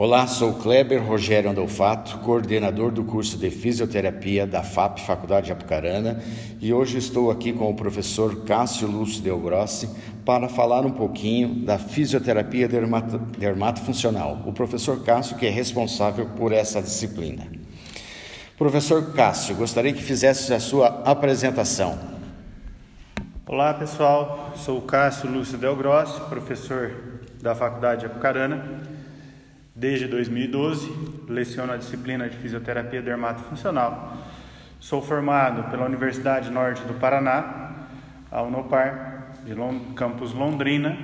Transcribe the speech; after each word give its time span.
Olá, 0.00 0.28
sou 0.28 0.54
Kleber 0.54 1.04
Rogério 1.04 1.50
Andolfato, 1.50 2.18
coordenador 2.18 2.92
do 2.92 3.02
curso 3.02 3.36
de 3.36 3.50
Fisioterapia 3.50 4.46
da 4.46 4.62
FAP, 4.62 5.00
Faculdade 5.00 5.46
de 5.46 5.52
Apucarana, 5.52 6.22
e 6.60 6.72
hoje 6.72 6.98
estou 6.98 7.32
aqui 7.32 7.52
com 7.52 7.68
o 7.68 7.74
professor 7.74 8.44
Cássio 8.44 8.86
Lúcio 8.86 9.20
Del 9.20 9.40
Grossi 9.40 9.90
para 10.24 10.48
falar 10.48 10.86
um 10.86 10.92
pouquinho 10.92 11.52
da 11.66 11.78
fisioterapia 11.78 12.68
dermato, 12.68 13.18
dermatofuncional. 13.18 14.40
O 14.46 14.52
professor 14.52 15.02
Cássio 15.02 15.36
que 15.36 15.48
é 15.48 15.50
responsável 15.50 16.26
por 16.26 16.52
essa 16.52 16.80
disciplina. 16.80 17.48
Professor 18.56 19.12
Cássio, 19.14 19.56
gostaria 19.56 19.92
que 19.92 20.00
fizesse 20.00 20.54
a 20.54 20.60
sua 20.60 21.02
apresentação. 21.04 21.98
Olá, 23.44 23.74
pessoal. 23.74 24.52
Sou 24.54 24.78
o 24.78 24.82
Cássio 24.82 25.28
Lúcio 25.28 25.58
Del 25.58 25.74
Grossi, 25.74 26.20
professor 26.28 26.94
da 27.42 27.52
Faculdade 27.56 28.02
de 28.02 28.06
Apucarana 28.06 28.96
Desde 29.78 30.08
2012, 30.08 30.90
leciono 31.28 31.72
a 31.72 31.76
disciplina 31.76 32.28
de 32.28 32.36
fisioterapia 32.36 33.00
dermatofuncional. 33.00 34.16
Sou 34.80 35.00
formado 35.00 35.70
pela 35.70 35.86
Universidade 35.86 36.50
Norte 36.50 36.82
do 36.82 36.94
Paraná, 36.94 37.86
a 38.28 38.42
Unopar, 38.42 39.34
de 39.44 39.54
campus 39.94 40.32
Londrina. 40.32 40.98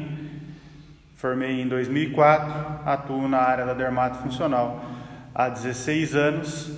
Formei 1.15 1.61
em 1.61 1.69
2004, 1.69 2.81
atuo 2.85 3.29
na 3.29 3.39
área 3.39 3.65
da 3.65 3.75
dermatofuncional 3.75 4.85
há 5.33 5.49
16 5.49 6.17
anos 6.17 6.77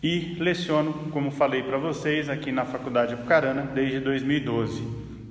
e 0.00 0.36
leciono, 0.38 1.10
como 1.10 1.32
falei 1.32 1.64
para 1.64 1.78
vocês, 1.78 2.28
aqui 2.28 2.52
na 2.52 2.64
Faculdade 2.64 3.14
Apucarana 3.14 3.62
desde 3.74 3.98
2012. 3.98 4.86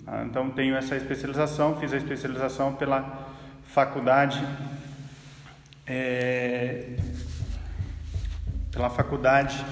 Ah, 0.06 0.26
então 0.26 0.50
tenho 0.50 0.76
essa 0.76 0.98
especialização, 0.98 1.78
fiz 1.80 1.94
a 1.94 1.98
especialização 1.98 2.74
pela 2.74 3.26
Faculdade 3.64 4.46
é, 5.88 6.98
pela 8.72 8.90
Faculdade 8.90 9.64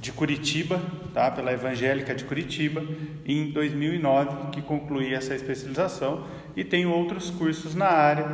de 0.00 0.12
Curitiba, 0.12 0.80
tá? 1.12 1.30
pela 1.30 1.52
Evangélica 1.52 2.14
de 2.14 2.24
Curitiba, 2.24 2.84
em 3.26 3.50
2009 3.50 4.50
que 4.52 4.62
concluí 4.62 5.12
essa 5.12 5.34
especialização 5.34 6.24
e 6.56 6.64
tenho 6.64 6.90
outros 6.90 7.30
cursos 7.30 7.74
na 7.74 7.88
área 7.88 8.26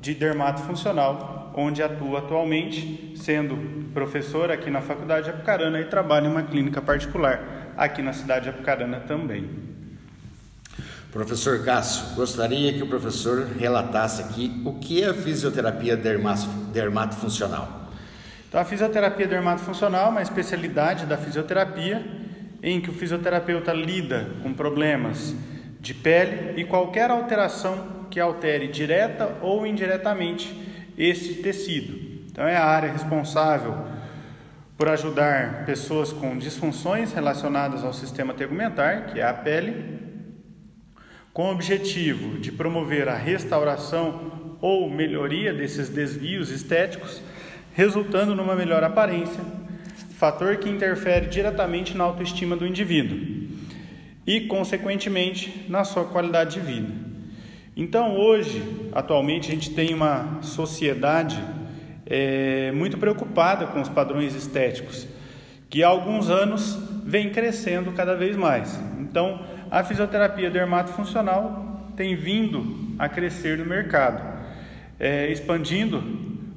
de 0.00 0.14
dermatofuncional, 0.14 1.52
onde 1.56 1.82
atuo 1.82 2.16
atualmente, 2.16 3.14
sendo 3.16 3.90
professor 3.92 4.50
aqui 4.50 4.70
na 4.70 4.80
Faculdade 4.80 5.24
de 5.24 5.30
Apucarana 5.30 5.80
e 5.80 5.84
trabalho 5.84 6.26
em 6.26 6.30
uma 6.30 6.42
clínica 6.42 6.82
particular 6.82 7.72
aqui 7.76 8.02
na 8.02 8.12
cidade 8.12 8.44
de 8.44 8.50
Apucarana 8.50 9.00
também. 9.00 9.73
Professor 11.14 11.64
Cássio, 11.64 12.16
gostaria 12.16 12.72
que 12.72 12.82
o 12.82 12.88
professor 12.88 13.46
relatasse 13.56 14.20
aqui 14.20 14.60
o 14.64 14.72
que 14.72 15.00
é 15.00 15.10
a 15.10 15.14
fisioterapia 15.14 15.96
dermatofuncional. 15.96 17.88
Então, 18.48 18.60
a 18.60 18.64
fisioterapia 18.64 19.24
dermatofuncional 19.28 20.06
é 20.06 20.10
uma 20.10 20.22
especialidade 20.22 21.06
da 21.06 21.16
fisioterapia 21.16 22.04
em 22.60 22.80
que 22.80 22.90
o 22.90 22.92
fisioterapeuta 22.92 23.72
lida 23.72 24.28
com 24.42 24.52
problemas 24.52 25.32
de 25.78 25.94
pele 25.94 26.60
e 26.60 26.64
qualquer 26.64 27.12
alteração 27.12 28.08
que 28.10 28.18
altere 28.18 28.66
direta 28.66 29.36
ou 29.40 29.64
indiretamente 29.64 30.52
esse 30.98 31.34
tecido. 31.34 32.24
Então, 32.28 32.44
é 32.44 32.56
a 32.56 32.64
área 32.64 32.90
responsável 32.90 33.86
por 34.76 34.88
ajudar 34.88 35.64
pessoas 35.64 36.12
com 36.12 36.36
disfunções 36.36 37.12
relacionadas 37.12 37.84
ao 37.84 37.92
sistema 37.92 38.34
tegumentar, 38.34 39.12
que 39.12 39.20
é 39.20 39.24
a 39.24 39.32
pele, 39.32 40.02
com 41.34 41.46
o 41.48 41.50
objetivo 41.50 42.38
de 42.38 42.52
promover 42.52 43.08
a 43.08 43.16
restauração 43.16 44.56
ou 44.60 44.88
melhoria 44.88 45.52
desses 45.52 45.88
desvios 45.88 46.48
estéticos, 46.48 47.20
resultando 47.74 48.36
numa 48.36 48.54
melhor 48.54 48.84
aparência, 48.84 49.42
fator 50.16 50.56
que 50.58 50.70
interfere 50.70 51.26
diretamente 51.26 51.96
na 51.96 52.04
autoestima 52.04 52.54
do 52.54 52.64
indivíduo 52.64 53.18
e, 54.24 54.42
consequentemente, 54.42 55.66
na 55.68 55.82
sua 55.82 56.04
qualidade 56.04 56.54
de 56.54 56.60
vida. 56.60 56.92
Então, 57.76 58.16
hoje, 58.16 58.62
atualmente, 58.92 59.50
a 59.50 59.54
gente 59.54 59.70
tem 59.70 59.92
uma 59.92 60.40
sociedade 60.40 61.42
é, 62.06 62.70
muito 62.70 62.96
preocupada 62.96 63.66
com 63.66 63.80
os 63.80 63.88
padrões 63.88 64.36
estéticos, 64.36 65.08
que 65.68 65.82
há 65.82 65.88
alguns 65.88 66.30
anos 66.30 66.78
vem 67.04 67.30
crescendo 67.30 67.90
cada 67.90 68.14
vez 68.14 68.36
mais. 68.36 68.78
Então, 69.00 69.44
a 69.70 69.82
fisioterapia 69.82 70.50
dermatofuncional 70.50 71.90
tem 71.96 72.14
vindo 72.14 72.94
a 72.98 73.08
crescer 73.08 73.58
no 73.58 73.64
mercado, 73.64 74.22
é, 74.98 75.30
expandindo 75.30 76.02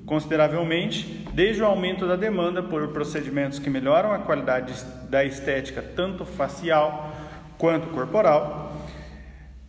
consideravelmente 0.05 1.25
desde 1.33 1.61
o 1.61 1.65
aumento 1.65 2.07
da 2.07 2.15
demanda 2.15 2.63
por 2.63 2.87
procedimentos 2.89 3.59
que 3.59 3.69
melhoram 3.69 4.13
a 4.13 4.19
qualidade 4.19 4.73
da 5.09 5.23
estética, 5.23 5.81
tanto 5.81 6.25
facial 6.25 7.13
quanto 7.57 7.87
corporal, 7.87 8.73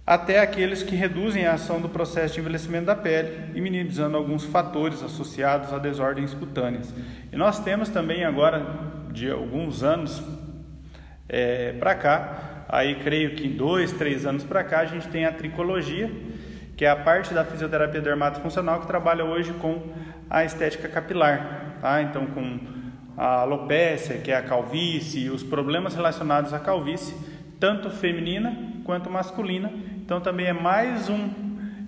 até 0.06 0.38
aqueles 0.38 0.82
que 0.82 0.96
reduzem 0.96 1.44
a 1.44 1.52
ação 1.52 1.80
do 1.80 1.88
processo 1.88 2.34
de 2.34 2.40
envelhecimento 2.40 2.86
da 2.86 2.94
pele 2.94 3.50
e 3.54 3.60
minimizando 3.60 4.16
alguns 4.16 4.44
fatores 4.44 5.02
associados 5.02 5.72
a 5.72 5.78
desordens 5.78 6.32
cutâneas. 6.32 6.94
E 7.30 7.36
nós 7.36 7.60
temos 7.60 7.90
também 7.90 8.24
agora, 8.24 8.64
de 9.12 9.30
alguns 9.30 9.82
anos 9.82 10.22
é, 11.28 11.72
para 11.72 11.94
cá, 11.94 12.47
Aí 12.68 12.96
creio 12.96 13.34
que 13.34 13.48
dois, 13.48 13.92
três 13.92 14.26
anos 14.26 14.44
para 14.44 14.62
cá 14.62 14.80
a 14.80 14.84
gente 14.84 15.08
tem 15.08 15.24
a 15.24 15.32
tricologia, 15.32 16.10
que 16.76 16.84
é 16.84 16.90
a 16.90 16.96
parte 16.96 17.32
da 17.32 17.44
fisioterapia 17.44 18.00
dermatofuncional 18.00 18.80
que 18.80 18.86
trabalha 18.86 19.24
hoje 19.24 19.52
com 19.54 19.82
a 20.28 20.44
estética 20.44 20.88
capilar, 20.88 21.76
tá? 21.80 22.02
Então 22.02 22.26
com 22.26 22.58
a 23.16 23.40
alopecia, 23.40 24.18
que 24.18 24.30
é 24.30 24.36
a 24.36 24.42
calvície, 24.42 25.30
os 25.30 25.42
problemas 25.42 25.94
relacionados 25.94 26.52
à 26.52 26.58
calvície, 26.58 27.16
tanto 27.58 27.90
feminina 27.90 28.56
quanto 28.84 29.10
masculina. 29.10 29.72
Então 29.96 30.20
também 30.20 30.46
é 30.46 30.52
mais 30.52 31.08
um 31.08 31.30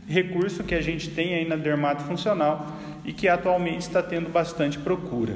recurso 0.09 0.65
que 0.65 0.75
a 0.75 0.81
gente 0.81 1.11
tem 1.11 1.35
aí 1.35 1.47
na 1.47 1.57
dermatofuncional 1.57 2.67
e 3.05 3.13
que 3.13 3.29
atualmente 3.29 3.83
está 3.83 4.03
tendo 4.03 4.29
bastante 4.29 4.79
procura. 4.79 5.35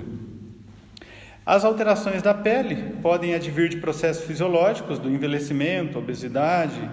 As 1.47 1.63
alterações 1.63 2.23
da 2.23 2.33
pele 2.33 2.95
podem 3.03 3.35
advir 3.35 3.69
de 3.69 3.77
processos 3.77 4.25
fisiológicos, 4.25 4.99
do 4.99 5.11
envelhecimento, 5.11 5.99
obesidade, 5.99 6.89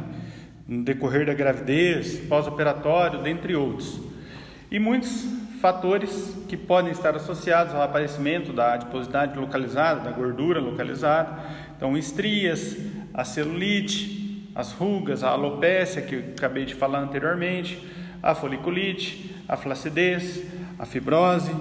no 0.67 0.83
decorrer 0.83 1.25
da 1.25 1.33
gravidez, 1.33 2.19
pós-operatório, 2.27 3.21
dentre 3.21 3.55
outros. 3.55 4.01
E 4.69 4.77
muitos 4.77 5.25
fatores 5.61 6.35
que 6.49 6.57
podem 6.57 6.91
estar 6.91 7.15
associados 7.15 7.73
ao 7.73 7.81
aparecimento 7.81 8.51
da 8.51 8.73
adiposidade 8.73 9.39
localizada, 9.39 10.01
da 10.01 10.11
gordura 10.11 10.59
localizada. 10.59 11.39
Então, 11.77 11.97
estrias, 11.97 12.75
a 13.13 13.23
celulite, 13.23 14.51
as 14.53 14.73
rugas, 14.73 15.23
a 15.23 15.29
alopécia, 15.29 16.01
que 16.01 16.15
eu 16.15 16.23
acabei 16.37 16.65
de 16.65 16.75
falar 16.75 16.99
anteriormente, 16.99 17.81
a 18.21 18.35
foliculite, 18.35 19.33
a 19.47 19.55
flacidez, 19.55 20.43
a 20.77 20.85
fibrose, 20.85 21.51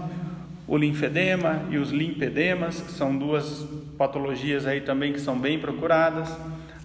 o 0.71 0.77
linfedema 0.77 1.65
e 1.69 1.79
os 1.79 1.91
limpedemas, 1.91 2.81
que 2.81 2.93
são 2.93 3.19
duas 3.19 3.67
patologias 3.99 4.69
aí 4.69 4.81
também 4.81 5.13
que 5.13 5.21
são 5.21 5.37
bem 5.37 5.59
procuradas, 5.59 6.29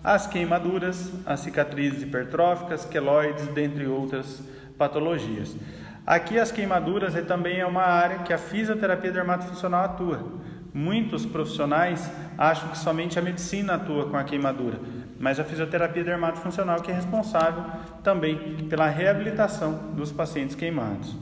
as 0.03 0.25
queimaduras, 0.25 1.13
as 1.23 1.41
cicatrizes 1.41 2.01
hipertróficas, 2.01 2.83
queloides, 2.83 3.45
dentre 3.49 3.85
outras 3.85 4.41
patologias. 4.75 5.55
Aqui 6.03 6.39
as 6.39 6.51
queimaduras 6.51 7.15
é 7.15 7.21
também 7.21 7.59
é 7.59 7.65
uma 7.65 7.83
área 7.83 8.19
que 8.19 8.33
a 8.33 8.39
fisioterapia 8.39 9.11
dermatofuncional 9.11 9.85
atua. 9.85 10.31
Muitos 10.73 11.23
profissionais 11.23 12.11
acham 12.39 12.69
que 12.69 12.79
somente 12.79 13.19
a 13.19 13.21
medicina 13.21 13.75
atua 13.75 14.09
com 14.09 14.17
a 14.17 14.23
queimadura, 14.23 14.79
mas 15.19 15.39
a 15.39 15.43
fisioterapia 15.43 16.03
dermatofuncional 16.03 16.81
que 16.81 16.89
é 16.89 16.95
responsável 16.95 17.63
também 18.03 18.65
pela 18.67 18.89
reabilitação 18.89 19.93
dos 19.95 20.11
pacientes 20.11 20.55
queimados. 20.55 21.15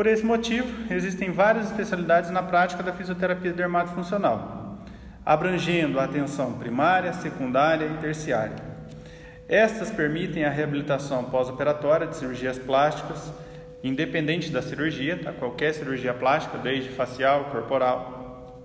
Por 0.00 0.06
esse 0.06 0.24
motivo, 0.24 0.66
existem 0.90 1.30
várias 1.30 1.66
especialidades 1.66 2.30
na 2.30 2.42
prática 2.42 2.82
da 2.82 2.90
fisioterapia 2.90 3.52
dermatofuncional, 3.52 4.78
abrangendo 5.26 6.00
a 6.00 6.04
atenção 6.04 6.54
primária, 6.54 7.12
secundária 7.12 7.84
e 7.84 7.98
terciária. 7.98 8.56
Estas 9.46 9.90
permitem 9.90 10.46
a 10.46 10.48
reabilitação 10.48 11.24
pós-operatória 11.24 12.06
de 12.06 12.16
cirurgias 12.16 12.58
plásticas, 12.58 13.30
independente 13.84 14.50
da 14.50 14.62
cirurgia, 14.62 15.18
tá? 15.22 15.34
qualquer 15.34 15.74
cirurgia 15.74 16.14
plástica, 16.14 16.56
desde 16.56 16.88
facial, 16.88 17.50
corporal, 17.50 18.58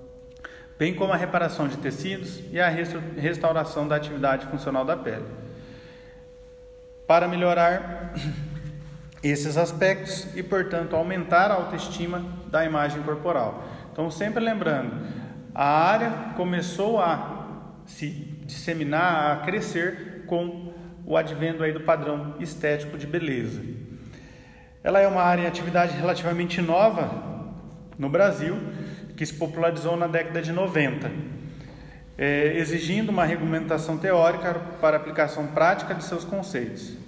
bem 0.80 0.96
como 0.96 1.12
a 1.12 1.18
reparação 1.18 1.68
de 1.68 1.76
tecidos 1.76 2.42
e 2.50 2.62
a 2.62 2.70
restauração 2.70 3.86
da 3.90 3.98
atividade 3.98 4.46
funcional 4.46 4.86
da 4.86 4.96
pele. 4.96 5.26
Para 7.06 7.28
melhorar 7.28 8.14
esses 9.30 9.58
aspectos 9.58 10.28
e, 10.36 10.44
portanto, 10.44 10.96
aumentar 10.96 11.50
a 11.50 11.56
autoestima 11.56 12.24
da 12.52 12.64
imagem 12.64 13.02
corporal. 13.02 13.64
Então, 13.92 14.12
sempre 14.12 14.44
lembrando, 14.44 14.92
a 15.54 15.66
área 15.66 16.12
começou 16.36 17.00
a 17.00 17.64
se 17.86 18.10
disseminar, 18.46 19.32
a 19.32 19.36
crescer 19.46 20.26
com 20.28 20.74
o 21.06 21.18
advento 21.18 21.64
aí 21.64 21.72
do 21.72 21.82
padrão 21.82 22.36
estético 22.40 22.98
de 22.98 23.08
beleza. 23.08 23.62
Ela 24.84 25.00
é 25.00 25.08
uma 25.08 25.22
área 25.22 25.44
em 25.44 25.48
atividade 25.48 25.98
relativamente 25.98 26.62
nova 26.62 27.54
no 27.98 28.10
Brasil, 28.10 28.56
que 29.16 29.26
se 29.26 29.34
popularizou 29.34 29.96
na 29.98 30.08
década 30.08 30.42
de 30.42 30.52
90, 30.52 31.10
é, 32.18 32.58
exigindo 32.58 33.10
uma 33.10 33.26
regulamentação 33.26 33.98
teórica 33.98 34.54
para 34.80 34.98
aplicação 34.98 35.48
prática 35.48 35.96
de 35.96 36.04
seus 36.04 36.24
conceitos. 36.24 37.05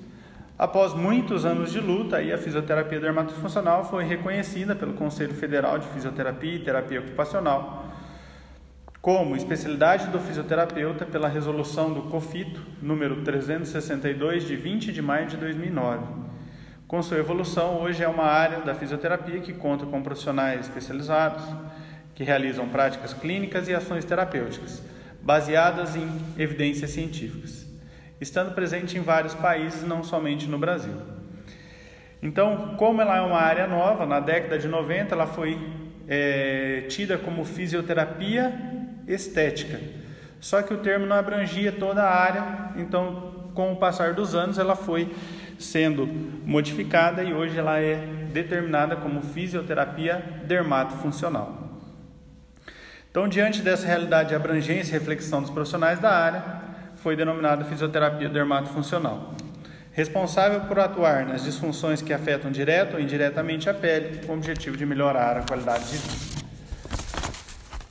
Após 0.57 0.93
muitos 0.93 1.45
anos 1.45 1.71
de 1.71 1.79
luta, 1.79 2.17
a 2.17 2.37
fisioterapia 2.37 2.99
dermatofuncional 2.99 3.85
foi 3.85 4.03
reconhecida 4.05 4.75
pelo 4.75 4.93
Conselho 4.93 5.35
Federal 5.35 5.77
de 5.77 5.87
Fisioterapia 5.89 6.55
e 6.55 6.59
Terapia 6.59 6.99
Ocupacional 6.99 7.87
como 9.07 9.35
especialidade 9.35 10.07
do 10.07 10.19
fisioterapeuta 10.19 11.05
pela 11.05 11.29
resolução 11.29 11.93
do 11.93 12.01
COFITO 12.03 12.59
número 12.81 13.21
362 13.21 14.45
de 14.45 14.55
20 14.55 14.91
de 14.91 15.01
maio 15.01 15.27
de 15.27 15.37
2009. 15.37 16.03
Com 16.87 17.01
sua 17.03 17.17
evolução, 17.17 17.81
hoje 17.81 18.03
é 18.03 18.07
uma 18.07 18.25
área 18.25 18.61
da 18.61 18.73
fisioterapia 18.73 19.39
que 19.39 19.53
conta 19.53 19.85
com 19.85 20.01
profissionais 20.01 20.61
especializados 20.61 21.43
que 22.15 22.23
realizam 22.23 22.67
práticas 22.67 23.13
clínicas 23.13 23.67
e 23.67 23.75
ações 23.75 24.03
terapêuticas, 24.03 24.81
baseadas 25.21 25.95
em 25.95 26.09
evidências 26.37 26.89
científicas, 26.89 27.66
estando 28.19 28.53
presente 28.53 28.97
em 28.97 29.01
vários 29.01 29.33
países, 29.33 29.83
não 29.83 30.03
somente 30.03 30.47
no 30.47 30.57
Brasil. 30.57 30.93
Então, 32.21 32.75
como 32.77 33.01
ela 33.01 33.17
é 33.17 33.21
uma 33.21 33.39
área 33.39 33.67
nova, 33.67 34.05
na 34.05 34.19
década 34.19 34.57
de 34.57 34.67
90 34.67 35.13
ela 35.13 35.27
foi 35.27 35.59
é, 36.07 36.85
tida 36.89 37.17
como 37.17 37.45
fisioterapia 37.45 38.53
estética. 39.07 39.79
Só 40.39 40.61
que 40.61 40.73
o 40.73 40.77
termo 40.77 41.05
não 41.05 41.15
abrangia 41.15 41.71
toda 41.71 42.03
a 42.03 42.15
área, 42.15 42.71
então, 42.75 43.51
com 43.53 43.73
o 43.73 43.75
passar 43.75 44.13
dos 44.13 44.35
anos, 44.35 44.57
ela 44.57 44.75
foi 44.75 45.11
sendo 45.59 46.05
modificada 46.05 47.23
e 47.23 47.33
hoje 47.33 47.57
ela 47.57 47.79
é 47.79 47.95
determinada 48.31 48.95
como 48.95 49.21
fisioterapia 49.21 50.23
dermatofuncional. 50.45 51.67
Então, 53.09 53.27
diante 53.27 53.63
dessa 53.63 53.87
realidade 53.87 54.29
de 54.29 54.35
abrangência 54.35 54.91
e 54.91 54.99
reflexão 54.99 55.41
dos 55.41 55.49
profissionais 55.49 55.99
da 55.99 56.11
área, 56.11 56.56
foi 57.07 57.15
denominada 57.15 57.63
fisioterapia 57.63 58.27
dermatofuncional. 58.27 59.33
Responsável 59.93 60.59
por 60.67 60.77
atuar 60.77 61.25
nas 61.25 61.41
disfunções 61.41 62.01
que 62.01 62.11
afetam 62.11 62.51
direto 62.51 62.95
ou 62.95 62.99
indiretamente 62.99 63.69
a 63.69 63.73
pele, 63.73 64.25
com 64.25 64.33
o 64.33 64.35
objetivo 64.35 64.75
de 64.75 64.85
melhorar 64.85 65.37
a 65.37 65.41
qualidade 65.43 65.85
de 65.89 65.95
vida. 65.95 66.43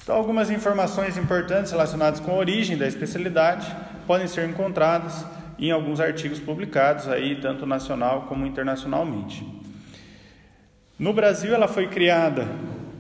Então, 0.03 0.17
algumas 0.17 0.51
informações 0.51 1.17
importantes 1.17 1.73
relacionadas 1.73 2.21
com 2.21 2.31
a 2.31 2.35
origem 2.35 2.77
da 2.77 2.87
especialidade 2.87 3.75
podem 4.07 4.27
ser 4.27 4.47
encontradas 4.47 5.25
em 5.59 5.71
alguns 5.71 5.99
artigos 5.99 6.39
publicados 6.39 7.09
aí 7.09 7.41
tanto 7.41 7.65
nacional 7.65 8.27
como 8.29 8.45
internacionalmente. 8.45 9.49
No 10.99 11.15
Brasil, 11.15 11.55
ela 11.55 11.69
foi 11.69 11.87
criada 11.87 12.47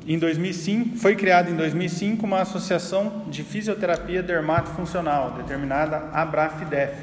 em 0.06 0.18
2005, 0.20 0.98
foi 0.98 1.16
criada 1.16 1.50
em 1.50 1.56
2005 1.56 2.24
uma 2.24 2.40
associação 2.40 3.24
de 3.26 3.42
fisioterapia 3.42 4.22
dermatofuncional, 4.22 5.32
determinada 5.32 6.08
ABRAFDEF, 6.12 6.94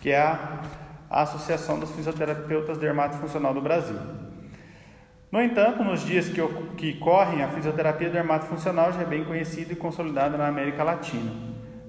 que 0.00 0.10
é 0.10 0.18
a, 0.18 0.60
Associação 1.10 1.78
dos 1.78 1.90
Fisioterapeutas 1.90 2.78
Dermatofuncional 2.78 3.52
do 3.52 3.60
Brasil. 3.60 3.98
No 5.30 5.42
entanto, 5.42 5.84
nos 5.84 6.00
dias 6.06 6.28
que, 6.28 6.40
que 6.78 6.94
correm, 6.94 7.42
a 7.42 7.48
fisioterapia 7.48 8.08
dermatofuncional 8.08 8.94
já 8.94 9.02
é 9.02 9.04
bem 9.04 9.24
conhecida 9.24 9.74
e 9.74 9.76
consolidada 9.76 10.38
na 10.38 10.46
América 10.46 10.82
Latina. 10.82 11.30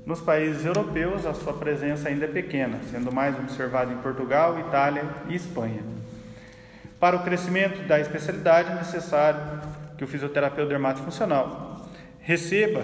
Nos 0.06 0.20
países 0.20 0.66
europeus, 0.66 1.26
a 1.26 1.34
sua 1.34 1.54
presença 1.54 2.10
ainda 2.10 2.26
é 2.26 2.28
pequena, 2.28 2.80
sendo 2.92 3.14
mais 3.14 3.40
observada 3.40 3.94
em 3.94 3.98
Portugal, 3.98 4.60
Itália 4.60 5.06
e 5.30 5.36
Espanha. 5.36 5.82
Para 7.00 7.16
o 7.16 7.24
crescimento 7.24 7.88
da 7.88 8.00
especialidade, 8.00 8.72
é 8.72 8.76
necessário 8.76 9.40
que 9.98 10.04
o 10.04 10.08
fisioterapeuta 10.08 10.70
dermatofuncional 10.70 11.82
receba 12.20 12.84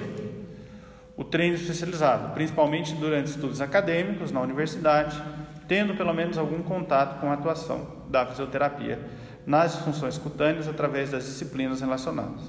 o 1.15 1.23
treino 1.23 1.55
especializado, 1.55 2.33
principalmente 2.33 2.95
durante 2.95 3.27
estudos 3.27 3.59
acadêmicos 3.59 4.31
na 4.31 4.39
universidade, 4.41 5.21
tendo 5.67 5.95
pelo 5.95 6.13
menos 6.13 6.37
algum 6.37 6.63
contato 6.63 7.19
com 7.19 7.29
a 7.29 7.33
atuação 7.33 7.87
da 8.09 8.25
fisioterapia 8.25 8.99
nas 9.45 9.73
disfunções 9.73 10.17
cutâneas 10.17 10.67
através 10.67 11.11
das 11.11 11.25
disciplinas 11.25 11.81
relacionadas. 11.81 12.41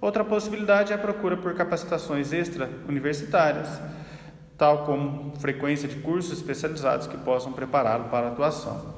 Outra 0.00 0.22
possibilidade 0.22 0.92
é 0.92 0.94
a 0.94 0.98
procura 0.98 1.36
por 1.36 1.54
capacitações 1.54 2.32
extra-universitárias, 2.32 3.80
tal 4.56 4.84
como 4.84 5.34
frequência 5.38 5.88
de 5.88 5.96
cursos 5.96 6.38
especializados 6.38 7.06
que 7.06 7.16
possam 7.16 7.52
prepará-lo 7.52 8.04
para 8.04 8.26
a 8.26 8.30
atuação. 8.30 8.94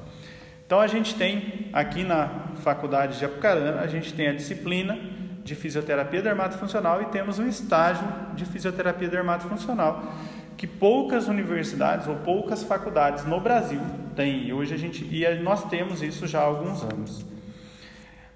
Então 0.67 0.81
a 0.81 0.87
gente 0.87 1.15
tem 1.15 1.69
aqui 1.71 2.03
na 2.03 2.29
Faculdade 2.57 3.17
de 3.17 3.23
Apucarana, 3.23 3.79
a 3.79 3.87
gente 3.87 4.13
tem 4.13 4.27
a 4.27 4.33
disciplina 4.33 4.99
de 5.41 5.55
fisioterapia 5.55 6.21
dermatofuncional 6.21 7.01
e 7.01 7.05
temos 7.05 7.39
um 7.39 7.47
estágio 7.47 8.05
de 8.35 8.43
fisioterapia 8.43 9.07
dermatofuncional 9.07 10.13
que 10.57 10.67
poucas 10.67 11.29
universidades 11.29 12.05
ou 12.05 12.15
poucas 12.17 12.63
faculdades 12.63 13.23
no 13.23 13.39
Brasil 13.39 13.79
têm. 14.13 14.45
E 14.45 14.51
hoje 14.51 14.73
a 14.73 14.77
gente 14.77 15.05
e 15.05 15.41
nós 15.41 15.63
temos 15.69 16.03
isso 16.03 16.27
já 16.27 16.41
há 16.41 16.43
alguns 16.43 16.83
anos. 16.83 17.25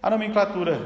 A 0.01 0.09
nomenclatura 0.09 0.79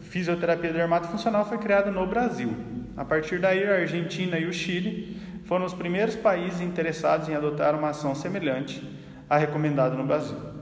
fisioterapia 0.00 0.72
dermatofuncional 0.72 1.44
foi 1.44 1.58
criada 1.58 1.90
no 1.90 2.06
Brasil. 2.06 2.54
A 2.96 3.04
partir 3.04 3.40
daí, 3.40 3.64
a 3.64 3.80
Argentina 3.80 4.38
e 4.38 4.46
o 4.46 4.52
Chile 4.52 5.20
foram 5.44 5.64
os 5.64 5.74
primeiros 5.74 6.14
países 6.14 6.60
interessados 6.60 7.28
em 7.28 7.34
adotar 7.34 7.74
uma 7.74 7.88
ação 7.88 8.14
semelhante 8.14 8.80
à 9.28 9.36
recomendada 9.36 9.96
no 9.96 10.04
Brasil, 10.04 10.53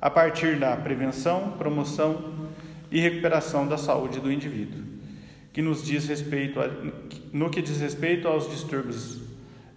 a 0.00 0.10
partir 0.10 0.58
da 0.58 0.76
prevenção, 0.76 1.52
promoção 1.52 2.48
e 2.90 3.00
recuperação 3.00 3.66
da 3.66 3.76
saúde 3.76 4.20
do 4.20 4.30
indivíduo, 4.30 4.82
que 5.52 5.62
nos 5.62 5.84
diz 5.84 6.06
respeito 6.06 6.60
a, 6.60 6.68
no 7.32 7.50
que 7.50 7.62
diz 7.62 7.80
respeito 7.80 8.28
aos 8.28 8.48
distúrbios 8.48 9.20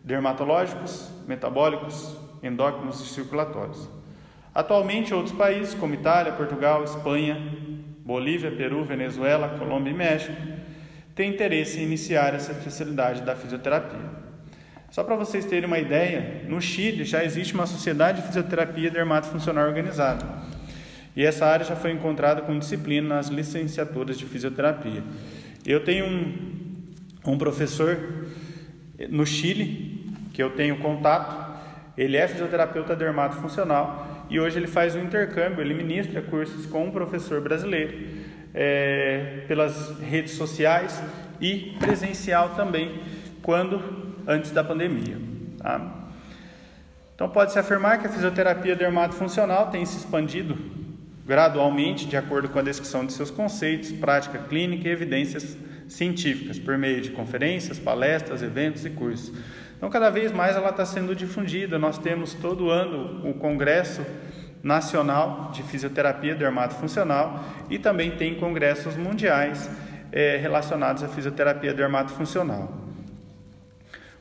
dermatológicos, 0.03 1.09
metabólicos, 1.27 2.15
endócrinos 2.41 3.01
e 3.01 3.07
circulatórios. 3.13 3.89
Atualmente, 4.53 5.13
outros 5.13 5.35
países 5.35 5.73
como 5.73 5.93
Itália, 5.93 6.33
Portugal, 6.33 6.83
Espanha, 6.83 7.37
Bolívia, 8.03 8.51
Peru, 8.51 8.83
Venezuela, 8.83 9.57
Colômbia 9.59 9.91
e 9.91 9.93
México 9.93 10.35
têm 11.13 11.29
interesse 11.29 11.79
em 11.79 11.83
iniciar 11.83 12.33
essa 12.33 12.51
especialidade 12.51 13.21
da 13.21 13.35
fisioterapia. 13.35 14.28
Só 14.91 15.03
para 15.03 15.15
vocês 15.15 15.45
terem 15.45 15.65
uma 15.65 15.77
ideia, 15.77 16.43
no 16.47 16.59
Chile 16.59 17.03
já 17.03 17.23
existe 17.23 17.53
uma 17.53 17.67
sociedade 17.67 18.21
de 18.21 18.27
fisioterapia 18.27 18.89
dermatofuncional 18.89 19.67
organizada. 19.67 20.25
E 21.15 21.23
essa 21.23 21.45
área 21.45 21.65
já 21.65 21.75
foi 21.75 21.91
encontrada 21.91 22.41
com 22.41 22.57
disciplina 22.57 23.15
nas 23.15 23.27
licenciaturas 23.27 24.17
de 24.17 24.25
fisioterapia. 24.25 25.03
Eu 25.65 25.83
tenho 25.83 26.05
um, 26.05 27.33
um 27.33 27.37
professor 27.37 27.97
no 29.09 29.25
Chile, 29.25 30.11
que 30.33 30.41
eu 30.41 30.51
tenho 30.51 30.77
contato, 30.79 31.49
ele 31.97 32.17
é 32.17 32.27
fisioterapeuta 32.27 32.95
dermatofuncional 32.95 34.25
e 34.29 34.39
hoje 34.39 34.57
ele 34.57 34.67
faz 34.67 34.95
um 34.95 35.03
intercâmbio, 35.03 35.61
ele 35.61 35.73
ministra 35.73 36.21
cursos 36.21 36.65
com 36.65 36.85
um 36.85 36.91
professor 36.91 37.41
brasileiro 37.41 38.07
é, 38.53 39.43
pelas 39.47 39.99
redes 39.99 40.33
sociais 40.33 41.01
e 41.39 41.75
presencial 41.79 42.49
também, 42.55 43.01
quando 43.41 44.08
antes 44.29 44.51
da 44.51 44.63
pandemia. 44.63 45.17
Tá? 45.57 45.81
Então, 47.15 47.27
pode-se 47.27 47.57
afirmar 47.57 47.99
que 47.99 48.07
a 48.07 48.09
fisioterapia 48.09 48.75
dermatofuncional 48.75 49.71
tem 49.71 49.83
se 49.85 49.97
expandido 49.97 50.55
gradualmente, 51.25 52.05
de 52.05 52.15
acordo 52.15 52.47
com 52.47 52.59
a 52.59 52.61
descrição 52.61 53.05
de 53.05 53.11
seus 53.11 53.29
conceitos, 53.29 53.91
prática 53.91 54.37
clínica 54.37 54.87
e 54.87 54.91
evidências 54.91 55.57
científicas, 55.87 56.57
por 56.59 56.77
meio 56.77 57.01
de 57.01 57.09
conferências, 57.09 57.79
palestras, 57.79 58.41
eventos 58.41 58.85
e 58.85 58.89
cursos. 58.91 59.33
Então, 59.75 59.89
cada 59.89 60.09
vez 60.09 60.31
mais 60.31 60.55
ela 60.55 60.69
está 60.69 60.85
sendo 60.85 61.15
difundida. 61.15 61.79
Nós 61.79 61.97
temos 61.97 62.33
todo 62.35 62.69
ano 62.69 63.27
o 63.27 63.33
Congresso 63.33 64.05
Nacional 64.61 65.51
de 65.51 65.63
Fisioterapia 65.63 66.35
Dermatofuncional 66.35 67.43
e 67.69 67.79
também 67.79 68.11
tem 68.11 68.35
congressos 68.35 68.95
mundiais 68.95 69.69
é, 70.11 70.37
relacionados 70.37 71.01
à 71.03 71.07
fisioterapia 71.07 71.73
dermatofuncional 71.73 72.88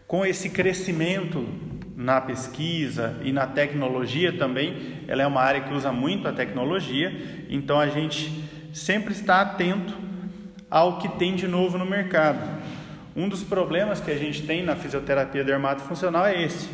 com 0.09 0.25
esse 0.25 0.49
crescimento 0.49 1.47
na 1.95 2.19
pesquisa 2.19 3.21
e 3.23 3.31
na 3.31 3.47
tecnologia 3.47 4.33
também, 4.33 5.03
ela 5.07 5.23
é 5.23 5.27
uma 5.27 5.43
área 5.43 5.61
que 5.61 5.75
usa 5.75 5.93
muito 5.93 6.27
a 6.27 6.33
tecnologia, 6.33 7.45
então 7.50 7.79
a 7.79 7.88
gente 7.88 8.43
sempre 8.73 9.12
está 9.12 9.43
atento 9.43 9.95
ao 10.71 10.99
que 10.99 11.09
tem 11.19 11.35
de 11.35 11.47
novo 11.47 11.77
no 11.77 11.85
mercado. 11.85 12.38
Um 13.15 13.29
dos 13.29 13.45
problemas 13.45 14.00
que 14.00 14.11
a 14.11 14.17
gente 14.17 14.47
tem 14.47 14.65
na 14.65 14.75
fisioterapia 14.77 15.45
dermatofuncional 15.45 16.25
é 16.25 16.43
esse. 16.43 16.71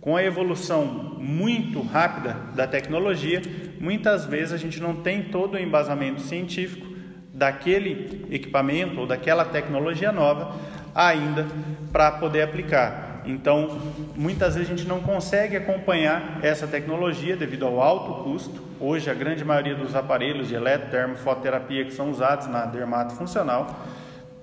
Com 0.00 0.16
a 0.16 0.24
evolução 0.24 0.84
muito 1.20 1.80
rápida 1.80 2.36
da 2.56 2.66
tecnologia, 2.66 3.40
muitas 3.78 4.24
vezes 4.24 4.52
a 4.52 4.56
gente 4.56 4.80
não 4.80 4.96
tem 4.96 5.22
todo 5.22 5.54
o 5.54 5.58
embasamento 5.58 6.22
científico 6.22 6.86
daquele 7.32 8.26
equipamento 8.30 9.00
ou 9.00 9.06
daquela 9.06 9.44
tecnologia 9.44 10.10
nova 10.10 10.56
ainda 10.94 11.46
para 11.92 12.12
poder 12.12 12.42
aplicar. 12.42 13.22
Então, 13.26 13.80
muitas 14.14 14.54
vezes 14.54 14.70
a 14.70 14.76
gente 14.76 14.86
não 14.86 15.00
consegue 15.00 15.56
acompanhar 15.56 16.40
essa 16.42 16.66
tecnologia 16.66 17.36
devido 17.36 17.64
ao 17.64 17.80
alto 17.80 18.22
custo. 18.22 18.62
Hoje, 18.78 19.10
a 19.10 19.14
grande 19.14 19.44
maioria 19.44 19.74
dos 19.74 19.94
aparelhos 19.94 20.48
de 20.48 20.54
eletrotermofototerapia 20.54 21.86
que 21.86 21.92
são 21.92 22.10
usados 22.10 22.46
na 22.46 22.66
dermato 22.66 23.14
funcional, 23.14 23.74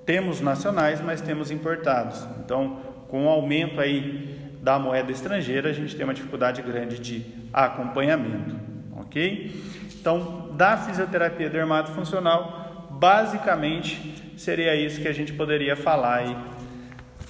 temos 0.05 0.41
nacionais, 0.41 0.99
mas 0.99 1.21
temos 1.21 1.51
importados. 1.51 2.27
Então, 2.43 2.79
com 3.07 3.27
o 3.27 3.29
aumento 3.29 3.79
aí 3.79 4.39
da 4.61 4.79
moeda 4.79 5.11
estrangeira, 5.11 5.69
a 5.69 5.73
gente 5.73 5.95
tem 5.95 6.03
uma 6.03 6.13
dificuldade 6.13 6.61
grande 6.61 6.97
de 6.97 7.25
acompanhamento, 7.53 8.55
ok? 8.97 9.51
Então, 9.99 10.49
da 10.55 10.77
fisioterapia 10.77 11.49
dermatofuncional, 11.49 12.60
basicamente 13.01 14.31
seria 14.37 14.75
isso 14.75 15.01
que 15.01 15.07
a 15.07 15.11
gente 15.11 15.33
poderia 15.33 15.75
falar 15.75 16.17
aí 16.17 16.37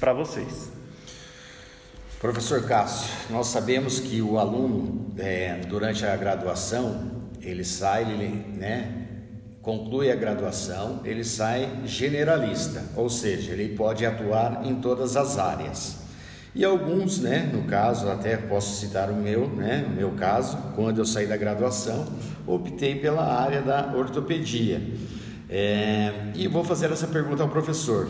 para 0.01 0.11
vocês. 0.11 0.69
Professor 2.19 2.67
Cássio, 2.67 3.09
nós 3.29 3.47
sabemos 3.47 3.97
que 4.01 4.21
o 4.21 4.37
aluno, 4.37 5.13
é, 5.17 5.61
durante 5.69 6.05
a 6.05 6.13
graduação, 6.17 7.29
ele 7.41 7.63
sai, 7.63 8.01
ele 8.03 8.45
né, 8.49 9.07
conclui 9.61 10.11
a 10.11 10.15
graduação, 10.15 10.99
ele 11.05 11.23
sai 11.23 11.69
generalista, 11.85 12.83
ou 12.97 13.09
seja, 13.09 13.53
ele 13.53 13.73
pode 13.73 14.05
atuar 14.05 14.65
em 14.65 14.75
todas 14.75 15.15
as 15.15 15.37
áreas. 15.37 16.01
E 16.53 16.65
alguns, 16.65 17.19
né, 17.19 17.49
no 17.53 17.63
caso, 17.63 18.09
até 18.09 18.35
posso 18.35 18.77
citar 18.77 19.09
o 19.09 19.15
meu, 19.15 19.47
né, 19.47 19.85
o 19.87 19.91
meu 19.91 20.11
caso, 20.11 20.57
quando 20.75 20.97
eu 20.97 21.05
saí 21.05 21.27
da 21.27 21.37
graduação, 21.37 22.05
optei 22.45 22.95
pela 22.95 23.23
área 23.23 23.61
da 23.61 23.93
ortopedia. 23.95 24.81
É, 25.53 26.13
e 26.33 26.47
vou 26.47 26.63
fazer 26.63 26.89
essa 26.93 27.07
pergunta 27.07 27.43
ao 27.43 27.49
professor: 27.49 28.07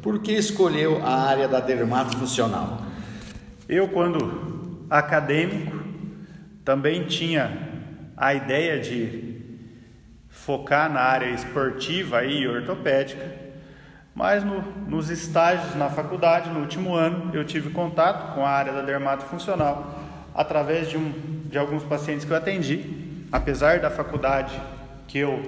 por 0.00 0.20
que 0.20 0.30
escolheu 0.30 1.04
a 1.04 1.22
área 1.22 1.48
da 1.48 1.58
dermatofuncional? 1.58 2.80
Eu, 3.68 3.88
quando 3.88 4.86
acadêmico, 4.88 5.76
também 6.64 7.04
tinha 7.06 7.50
a 8.16 8.32
ideia 8.34 8.78
de 8.78 9.34
focar 10.28 10.88
na 10.88 11.00
área 11.00 11.28
esportiva 11.30 12.24
e 12.24 12.46
ortopédica, 12.46 13.34
mas 14.14 14.44
no, 14.44 14.62
nos 14.86 15.10
estágios 15.10 15.74
na 15.74 15.90
faculdade, 15.90 16.50
no 16.50 16.60
último 16.60 16.94
ano, 16.94 17.34
eu 17.34 17.44
tive 17.44 17.70
contato 17.70 18.32
com 18.32 18.46
a 18.46 18.50
área 18.50 18.72
da 18.72 18.82
dermatofuncional 18.82 20.04
através 20.32 20.88
de, 20.88 20.96
um, 20.96 21.12
de 21.46 21.58
alguns 21.58 21.82
pacientes 21.82 22.24
que 22.24 22.30
eu 22.30 22.36
atendi, 22.36 23.26
apesar 23.32 23.80
da 23.80 23.90
faculdade 23.90 24.56
que 25.08 25.18
eu 25.18 25.42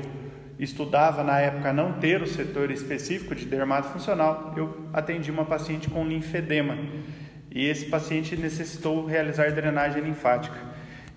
estudava 0.59 1.23
na 1.23 1.39
época 1.41 1.73
não 1.73 1.95
ter 1.95 2.21
o 2.21 2.27
setor 2.27 2.71
específico 2.71 3.35
de 3.35 3.45
dermatofuncional, 3.45 4.53
eu 4.57 4.89
atendi 4.93 5.31
uma 5.31 5.45
paciente 5.45 5.89
com 5.89 6.07
linfedema 6.07 6.77
e 7.51 7.67
esse 7.67 7.87
paciente 7.87 8.37
necessitou 8.37 9.07
realizar 9.07 9.53
drenagem 9.53 10.03
linfática. 10.03 10.57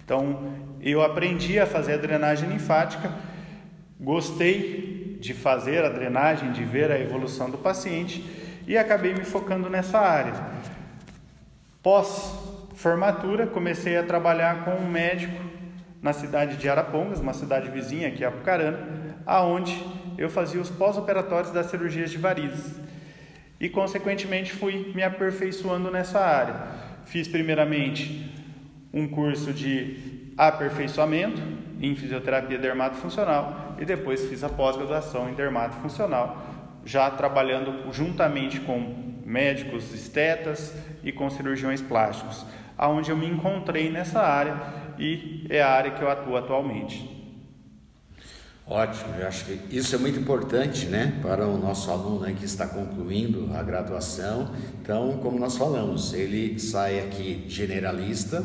Então, 0.03 0.53
eu 0.81 1.01
aprendi 1.01 1.59
a 1.59 1.65
fazer 1.65 1.93
a 1.93 1.97
drenagem 1.97 2.49
linfática, 2.49 3.11
gostei 3.99 5.17
de 5.19 5.33
fazer 5.33 5.83
a 5.83 5.89
drenagem, 5.89 6.51
de 6.51 6.63
ver 6.63 6.91
a 6.91 6.99
evolução 6.99 7.49
do 7.49 7.57
paciente 7.57 8.25
e 8.67 8.77
acabei 8.77 9.13
me 9.13 9.23
focando 9.23 9.69
nessa 9.69 9.99
área. 9.99 10.33
Pós 11.81 12.51
formatura, 12.75 13.45
comecei 13.45 13.97
a 13.97 14.03
trabalhar 14.03 14.65
com 14.65 14.71
um 14.71 14.89
médico 14.89 15.39
na 16.01 16.13
cidade 16.13 16.57
de 16.57 16.67
Arapongas, 16.67 17.19
uma 17.19 17.33
cidade 17.33 17.69
vizinha 17.69 18.07
aqui, 18.07 18.25
Apucarana, 18.25 19.00
aonde 19.25 19.81
eu 20.17 20.29
fazia 20.29 20.61
os 20.61 20.69
pós-operatórios 20.69 21.51
das 21.51 21.67
cirurgias 21.67 22.11
de 22.11 22.17
varizes 22.17 22.75
e, 23.59 23.69
consequentemente, 23.69 24.51
fui 24.51 24.91
me 24.95 25.03
aperfeiçoando 25.03 25.91
nessa 25.91 26.19
área. 26.19 26.55
Fiz, 27.05 27.27
primeiramente, 27.27 28.31
um 28.93 29.07
curso 29.07 29.53
de 29.53 30.33
aperfeiçoamento 30.37 31.41
em 31.79 31.95
fisioterapia 31.95 32.57
dermatofuncional 32.57 33.75
e 33.79 33.85
depois 33.85 34.27
fiz 34.27 34.43
a 34.43 34.49
pós-graduação 34.49 35.29
em 35.29 35.33
dermatofuncional, 35.33 36.45
já 36.85 37.09
trabalhando 37.11 37.91
juntamente 37.91 38.59
com 38.59 39.11
médicos 39.25 39.93
estetas 39.93 40.75
e 41.03 41.11
com 41.11 41.29
cirurgiões 41.29 41.81
plásticos, 41.81 42.45
aonde 42.77 43.11
eu 43.11 43.17
me 43.17 43.27
encontrei 43.27 43.91
nessa 43.91 44.21
área 44.21 44.55
e 44.97 45.45
é 45.49 45.61
a 45.61 45.69
área 45.69 45.91
que 45.91 46.01
eu 46.01 46.09
atuo 46.09 46.35
atualmente. 46.35 47.20
Ótimo, 48.73 49.15
eu 49.19 49.27
acho 49.27 49.43
que 49.43 49.75
isso 49.75 49.93
é 49.93 49.97
muito 49.97 50.17
importante, 50.17 50.85
né, 50.85 51.19
para 51.21 51.45
o 51.45 51.57
nosso 51.57 51.91
aluno 51.91 52.25
que 52.33 52.45
está 52.45 52.65
concluindo 52.65 53.49
a 53.53 53.61
graduação. 53.61 54.49
Então, 54.81 55.19
como 55.21 55.37
nós 55.37 55.57
falamos, 55.57 56.13
ele 56.13 56.57
sai 56.57 56.99
aqui 56.99 57.43
generalista, 57.49 58.39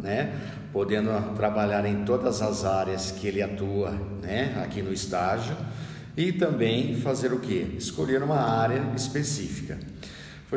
né, 0.00 0.34
podendo 0.72 1.34
trabalhar 1.34 1.84
em 1.84 2.04
todas 2.04 2.40
as 2.40 2.64
áreas 2.64 3.10
que 3.10 3.26
ele 3.26 3.42
atua, 3.42 3.90
né, 4.22 4.56
aqui 4.62 4.82
no 4.82 4.92
estágio, 4.92 5.56
e 6.16 6.30
também 6.30 6.94
fazer 7.00 7.32
o 7.32 7.40
que? 7.40 7.74
Escolher 7.76 8.22
uma 8.22 8.38
área 8.38 8.84
específica. 8.94 9.80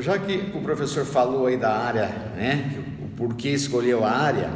Já 0.02 0.20
que 0.20 0.52
o 0.56 0.62
professor 0.62 1.04
falou 1.04 1.48
aí 1.48 1.58
da 1.58 1.76
área, 1.76 2.10
né, 2.36 2.80
o 3.04 3.08
porquê 3.18 3.50
escolheu 3.50 4.06
a 4.06 4.12
área, 4.12 4.52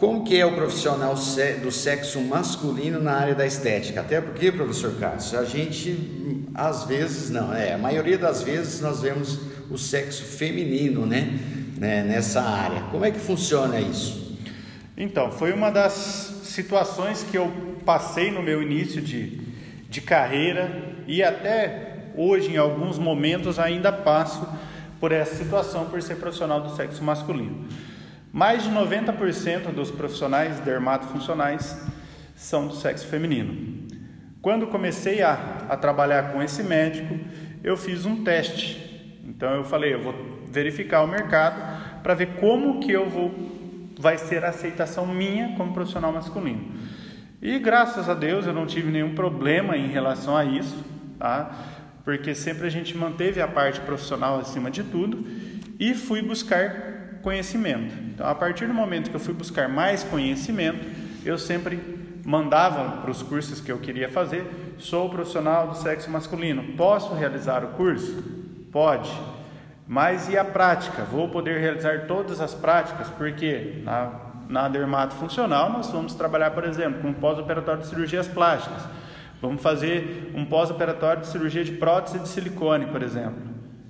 como 0.00 0.24
que 0.24 0.40
é 0.40 0.46
o 0.46 0.54
profissional 0.54 1.14
do 1.62 1.70
sexo 1.70 2.22
masculino 2.22 2.98
na 2.98 3.12
área 3.12 3.34
da 3.34 3.46
estética? 3.46 4.00
Até 4.00 4.18
porque, 4.18 4.50
professor 4.50 4.94
Cássio, 4.98 5.38
a 5.38 5.44
gente 5.44 6.48
às 6.54 6.84
vezes 6.84 7.28
não, 7.28 7.54
é, 7.54 7.74
a 7.74 7.78
maioria 7.78 8.16
das 8.16 8.42
vezes 8.42 8.80
nós 8.80 9.02
vemos 9.02 9.38
o 9.70 9.76
sexo 9.76 10.24
feminino, 10.24 11.04
né, 11.04 11.38
né 11.76 12.02
nessa 12.02 12.40
área. 12.40 12.80
Como 12.90 13.04
é 13.04 13.10
que 13.10 13.18
funciona 13.18 13.78
isso? 13.78 14.38
Então, 14.96 15.30
foi 15.30 15.52
uma 15.52 15.70
das 15.70 16.40
situações 16.44 17.22
que 17.22 17.36
eu 17.36 17.52
passei 17.84 18.30
no 18.30 18.42
meu 18.42 18.62
início 18.62 19.02
de, 19.02 19.38
de 19.90 20.00
carreira 20.00 20.94
e 21.06 21.22
até 21.22 22.06
hoje, 22.16 22.52
em 22.52 22.56
alguns 22.56 22.98
momentos, 22.98 23.58
ainda 23.58 23.92
passo 23.92 24.48
por 24.98 25.12
essa 25.12 25.36
situação 25.36 25.86
por 25.86 26.00
ser 26.00 26.16
profissional 26.16 26.62
do 26.62 26.74
sexo 26.74 27.04
masculino. 27.04 27.68
Mais 28.32 28.62
de 28.62 28.70
90% 28.70 29.72
dos 29.74 29.90
profissionais 29.90 30.60
dermatofuncionais 30.60 31.84
são 32.36 32.68
do 32.68 32.74
sexo 32.74 33.06
feminino. 33.06 33.88
Quando 34.40 34.68
comecei 34.68 35.20
a, 35.20 35.66
a 35.68 35.76
trabalhar 35.76 36.32
com 36.32 36.42
esse 36.42 36.62
médico, 36.62 37.18
eu 37.62 37.76
fiz 37.76 38.06
um 38.06 38.22
teste. 38.24 39.18
Então 39.24 39.54
eu 39.54 39.64
falei, 39.64 39.94
eu 39.94 40.00
vou 40.00 40.14
verificar 40.46 41.02
o 41.02 41.08
mercado 41.08 42.02
para 42.02 42.14
ver 42.14 42.36
como 42.38 42.80
que 42.80 42.92
eu 42.92 43.08
vou 43.08 43.58
vai 43.98 44.16
ser 44.16 44.42
a 44.44 44.48
aceitação 44.48 45.06
minha 45.06 45.54
como 45.56 45.74
profissional 45.74 46.10
masculino. 46.10 46.72
E 47.42 47.58
graças 47.58 48.08
a 48.08 48.14
Deus 48.14 48.46
eu 48.46 48.52
não 48.52 48.64
tive 48.64 48.90
nenhum 48.90 49.14
problema 49.14 49.76
em 49.76 49.88
relação 49.88 50.34
a 50.34 50.44
isso, 50.44 50.82
tá? 51.18 51.50
Porque 52.02 52.34
sempre 52.34 52.66
a 52.66 52.70
gente 52.70 52.96
manteve 52.96 53.42
a 53.42 53.48
parte 53.48 53.78
profissional 53.80 54.38
acima 54.38 54.70
de 54.70 54.82
tudo 54.82 55.26
e 55.78 55.94
fui 55.94 56.22
buscar 56.22 56.89
conhecimento. 57.22 57.94
Então, 58.12 58.26
a 58.26 58.34
partir 58.34 58.66
do 58.66 58.74
momento 58.74 59.10
que 59.10 59.16
eu 59.16 59.20
fui 59.20 59.34
buscar 59.34 59.68
mais 59.68 60.02
conhecimento, 60.02 60.86
eu 61.24 61.38
sempre 61.38 61.78
mandava 62.24 63.00
para 63.00 63.10
os 63.10 63.22
cursos 63.22 63.60
que 63.60 63.70
eu 63.70 63.78
queria 63.78 64.08
fazer: 64.08 64.74
sou 64.78 65.08
profissional 65.08 65.68
do 65.68 65.76
sexo 65.76 66.10
masculino, 66.10 66.76
posso 66.76 67.14
realizar 67.14 67.64
o 67.64 67.68
curso? 67.68 68.22
Pode. 68.70 69.10
Mas 69.86 70.28
e 70.28 70.38
a 70.38 70.44
prática? 70.44 71.02
Vou 71.02 71.28
poder 71.28 71.58
realizar 71.60 72.06
todas 72.06 72.40
as 72.40 72.54
práticas? 72.54 73.08
Porque 73.08 73.82
na, 73.82 74.12
na 74.48 74.68
dermato 74.68 75.16
funcional 75.16 75.70
nós 75.70 75.90
vamos 75.90 76.14
trabalhar, 76.14 76.52
por 76.52 76.64
exemplo, 76.64 77.02
com 77.02 77.12
pós-operatório 77.12 77.80
de 77.80 77.88
cirurgias 77.88 78.28
plásticas. 78.28 78.84
Vamos 79.42 79.60
fazer 79.62 80.30
um 80.34 80.44
pós-operatório 80.44 81.22
de 81.22 81.28
cirurgia 81.28 81.64
de 81.64 81.72
prótese 81.72 82.18
de 82.20 82.28
silicone, 82.28 82.86
por 82.86 83.02
exemplo. 83.02 83.42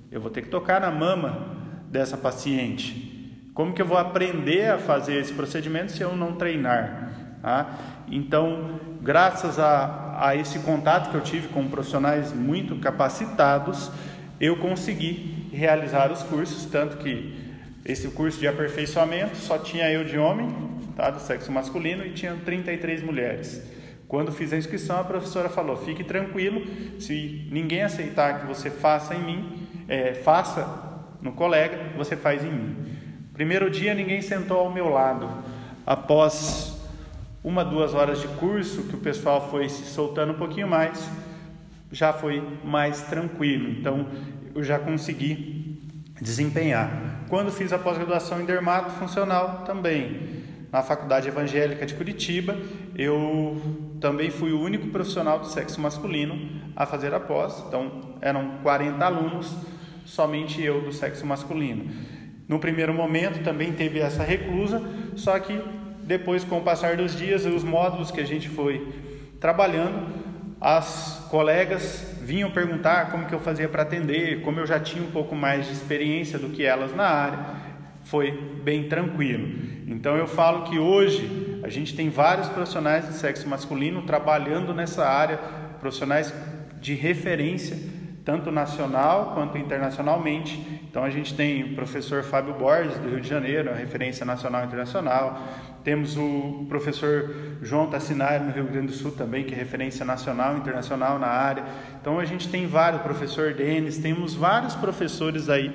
Eu 0.09 0.19
vou 0.19 0.31
ter 0.31 0.41
que 0.41 0.49
tocar 0.49 0.81
na 0.81 0.89
mama 0.89 1.45
dessa 1.87 2.17
paciente. 2.17 3.20
Como 3.53 3.73
que 3.73 3.81
eu 3.81 3.85
vou 3.85 3.97
aprender 3.97 4.71
a 4.71 4.77
fazer 4.77 5.15
esse 5.15 5.33
procedimento 5.33 5.91
se 5.91 6.01
eu 6.01 6.15
não 6.15 6.33
treinar? 6.33 7.11
Tá? 7.41 7.77
Então, 8.09 8.79
graças 9.01 9.59
a, 9.59 10.17
a 10.19 10.35
esse 10.35 10.59
contato 10.59 11.09
que 11.09 11.15
eu 11.15 11.21
tive 11.21 11.47
com 11.49 11.67
profissionais 11.67 12.31
muito 12.31 12.75
capacitados, 12.77 13.91
eu 14.39 14.57
consegui 14.57 15.49
realizar 15.51 16.11
os 16.11 16.23
cursos, 16.23 16.65
tanto 16.65 16.97
que 16.97 17.35
esse 17.83 18.07
curso 18.09 18.39
de 18.39 18.47
aperfeiçoamento 18.47 19.35
só 19.35 19.57
tinha 19.57 19.91
eu 19.91 20.05
de 20.05 20.17
homem, 20.17 20.49
tá, 20.95 21.09
do 21.09 21.19
sexo 21.19 21.51
masculino, 21.51 22.05
e 22.05 22.11
tinha 22.11 22.35
33 22.45 23.03
mulheres. 23.03 23.61
Quando 24.07 24.31
fiz 24.31 24.53
a 24.53 24.57
inscrição, 24.57 24.99
a 24.99 25.03
professora 25.03 25.49
falou: 25.49 25.75
fique 25.77 26.03
tranquilo, 26.03 26.61
se 26.99 27.47
ninguém 27.51 27.81
aceitar 27.81 28.41
que 28.41 28.45
você 28.45 28.69
faça 28.69 29.15
em 29.15 29.23
mim, 29.23 29.67
é, 29.87 30.13
faça 30.13 30.91
no 31.21 31.31
colega, 31.31 31.77
você 31.97 32.15
faz 32.15 32.43
em 32.43 32.51
mim. 32.51 33.00
Primeiro 33.33 33.69
dia 33.69 33.93
ninguém 33.93 34.21
sentou 34.21 34.59
ao 34.59 34.71
meu 34.71 34.89
lado. 34.89 35.29
Após 35.85 36.77
uma, 37.43 37.63
duas 37.63 37.93
horas 37.93 38.19
de 38.21 38.27
curso, 38.27 38.83
que 38.83 38.95
o 38.95 38.99
pessoal 38.99 39.49
foi 39.49 39.67
se 39.69 39.85
soltando 39.85 40.33
um 40.33 40.37
pouquinho 40.37 40.67
mais, 40.67 41.09
já 41.91 42.13
foi 42.13 42.43
mais 42.63 43.01
tranquilo. 43.03 43.69
Então 43.69 44.07
eu 44.53 44.63
já 44.63 44.77
consegui 44.77 45.81
desempenhar. 46.21 47.25
Quando 47.29 47.51
fiz 47.51 47.73
a 47.73 47.79
pós-graduação 47.79 48.41
em 48.41 48.45
dermato 48.45 48.91
funcional, 48.91 49.63
também 49.65 50.41
na 50.71 50.81
Faculdade 50.81 51.27
Evangélica 51.27 51.85
de 51.85 51.95
Curitiba, 51.95 52.57
eu 52.95 53.59
também 53.99 54.29
fui 54.29 54.51
o 54.51 54.61
único 54.61 54.87
profissional 54.87 55.39
do 55.39 55.47
sexo 55.47 55.81
masculino 55.81 56.61
a 56.75 56.85
fazer 56.85 57.13
a 57.13 57.19
pós. 57.19 57.63
Então, 57.67 58.15
eram 58.21 58.59
40 58.63 59.03
alunos, 59.03 59.53
somente 60.05 60.61
eu 60.61 60.81
do 60.81 60.93
sexo 60.93 61.25
masculino. 61.25 61.91
No 62.51 62.59
primeiro 62.59 62.93
momento 62.93 63.41
também 63.45 63.71
teve 63.71 63.99
essa 63.99 64.23
reclusa, 64.23 64.83
só 65.15 65.39
que 65.39 65.57
depois, 66.03 66.43
com 66.43 66.57
o 66.57 66.61
passar 66.61 66.97
dos 66.97 67.15
dias, 67.15 67.45
os 67.45 67.63
módulos 67.63 68.11
que 68.11 68.19
a 68.19 68.25
gente 68.25 68.49
foi 68.49 68.93
trabalhando, 69.39 70.09
as 70.59 71.25
colegas 71.31 72.13
vinham 72.21 72.51
perguntar 72.51 73.09
como 73.09 73.25
que 73.25 73.33
eu 73.33 73.39
fazia 73.39 73.69
para 73.69 73.83
atender, 73.83 74.41
como 74.41 74.59
eu 74.59 74.67
já 74.67 74.81
tinha 74.81 75.01
um 75.01 75.11
pouco 75.11 75.33
mais 75.33 75.65
de 75.65 75.71
experiência 75.71 76.37
do 76.37 76.49
que 76.49 76.65
elas 76.65 76.93
na 76.93 77.05
área, 77.05 77.39
foi 78.03 78.31
bem 78.61 78.89
tranquilo. 78.89 79.47
Então 79.87 80.17
eu 80.17 80.27
falo 80.27 80.63
que 80.65 80.77
hoje 80.77 81.61
a 81.63 81.69
gente 81.69 81.95
tem 81.95 82.09
vários 82.09 82.49
profissionais 82.49 83.07
de 83.07 83.13
sexo 83.13 83.47
masculino 83.47 84.01
trabalhando 84.01 84.73
nessa 84.73 85.07
área, 85.07 85.37
profissionais 85.79 86.33
de 86.81 86.95
referência 86.95 87.77
tanto 88.23 88.51
nacional 88.51 89.31
quanto 89.33 89.57
internacionalmente. 89.57 90.81
Então 90.89 91.03
a 91.03 91.09
gente 91.09 91.33
tem 91.33 91.63
o 91.63 91.75
professor 91.75 92.23
Fábio 92.23 92.53
Borges, 92.53 92.97
do 92.99 93.09
Rio 93.09 93.21
de 93.21 93.27
Janeiro, 93.27 93.73
referência 93.73 94.25
nacional 94.25 94.63
e 94.63 94.65
internacional. 94.67 95.41
Temos 95.83 96.15
o 96.15 96.65
professor 96.69 97.35
João 97.61 97.87
Tassinari, 97.87 98.43
no 98.43 98.51
Rio 98.51 98.65
Grande 98.65 98.87
do 98.87 98.93
Sul 98.93 99.11
também, 99.11 99.43
que 99.43 99.53
é 99.53 99.57
referência 99.57 100.05
nacional 100.05 100.55
e 100.55 100.59
internacional 100.59 101.17
na 101.17 101.27
área. 101.27 101.63
Então 101.99 102.19
a 102.19 102.25
gente 102.25 102.49
tem 102.49 102.67
vários, 102.67 103.01
o 103.01 103.03
professor 103.03 103.53
Denis, 103.53 103.97
temos 103.97 104.35
vários 104.35 104.75
professores 104.75 105.49
aí 105.49 105.73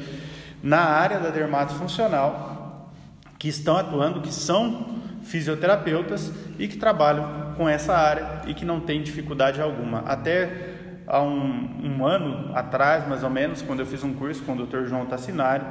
na 0.62 0.80
área 0.80 1.18
da 1.18 1.30
dermato 1.30 1.74
funcional 1.74 2.92
que 3.38 3.48
estão 3.48 3.76
atuando, 3.76 4.20
que 4.20 4.32
são 4.32 4.96
fisioterapeutas 5.22 6.32
e 6.58 6.68
que 6.68 6.76
trabalham 6.76 7.54
com 7.56 7.68
essa 7.68 7.96
área 7.96 8.42
e 8.46 8.54
que 8.54 8.64
não 8.64 8.80
tem 8.80 9.02
dificuldade 9.02 9.60
alguma. 9.60 10.00
Até 10.00 10.76
há 11.06 11.22
um, 11.22 11.98
um, 11.98 12.06
ano 12.06 12.50
atrás, 12.54 13.06
mais 13.06 13.22
ou 13.22 13.30
menos, 13.30 13.62
quando 13.62 13.80
eu 13.80 13.86
fiz 13.86 14.02
um 14.02 14.12
curso 14.12 14.42
com 14.42 14.52
o 14.52 14.66
Dr. 14.66 14.86
João 14.86 15.06
Tassinari, 15.06 15.64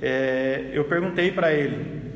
é, 0.00 0.70
eu 0.72 0.84
perguntei 0.84 1.30
para 1.30 1.52
ele, 1.52 2.12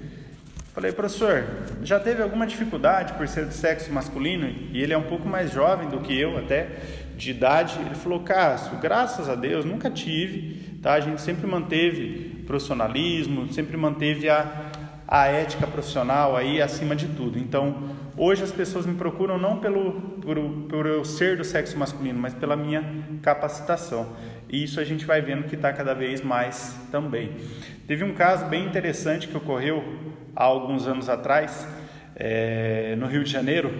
falei, 0.75 0.92
professor, 0.92 1.44
já 1.82 2.00
teve 2.00 2.23
alguma 2.23 2.46
dificuldade 2.46 3.12
por 3.14 3.28
ser 3.28 3.46
do 3.46 3.52
sexo 3.52 3.92
masculino? 3.92 4.49
E 4.73 4.82
ele 4.82 4.92
é 4.92 4.99
um 4.99 5.04
pouco 5.04 5.28
mais 5.28 5.52
jovem 5.52 5.88
do 5.88 6.00
que 6.00 6.18
eu, 6.18 6.37
até 6.37 6.68
de 7.16 7.30
idade. 7.30 7.78
Ele 7.80 7.94
falou, 7.94 8.20
Cássio, 8.20 8.78
graças 8.78 9.28
a 9.28 9.35
Deus, 9.35 9.64
nunca 9.64 9.90
tive, 9.90 10.78
tá? 10.82 10.94
A 10.94 11.00
gente 11.00 11.20
sempre 11.20 11.46
manteve 11.46 12.42
profissionalismo, 12.46 13.52
sempre 13.52 13.76
manteve 13.76 14.28
a, 14.28 14.70
a 15.06 15.26
ética 15.26 15.66
profissional 15.66 16.37
aí 16.37 16.61
acima 16.61 16.94
de 16.94 17.06
tudo. 17.06 17.38
Então, 17.38 17.96
Hoje 18.18 18.42
as 18.42 18.50
pessoas 18.50 18.87
me 18.87 18.94
procuram 18.94 19.38
não 19.38 19.58
pelo 19.58 19.92
por, 20.20 20.37
por 20.68 20.87
eu 20.87 21.04
ser 21.04 21.37
do 21.37 21.44
sexo 21.44 21.78
masculino, 21.78 22.18
mas 22.18 22.32
pela 22.35 22.56
minha 22.56 22.82
capacitação. 23.23 24.16
E 24.49 24.64
isso 24.64 24.80
a 24.80 24.85
gente 24.85 25.04
vai 25.04 25.20
vendo 25.20 25.44
que 25.44 25.54
está 25.54 25.73
cada 25.73 25.94
vez 25.94 26.23
mais 26.23 26.76
também. 26.90 27.32
Teve 27.87 28.04
um 28.04 28.14
caso 28.14 28.46
bem 28.46 28.64
interessante 28.64 29.28
que 29.28 29.37
ocorreu 29.37 29.85
há 30.35 30.44
alguns 30.44 30.87
anos 30.87 31.08
atrás, 31.08 31.66
é, 32.14 32.96
no 32.96 33.06
Rio 33.06 33.23
de 33.23 33.30
Janeiro, 33.30 33.70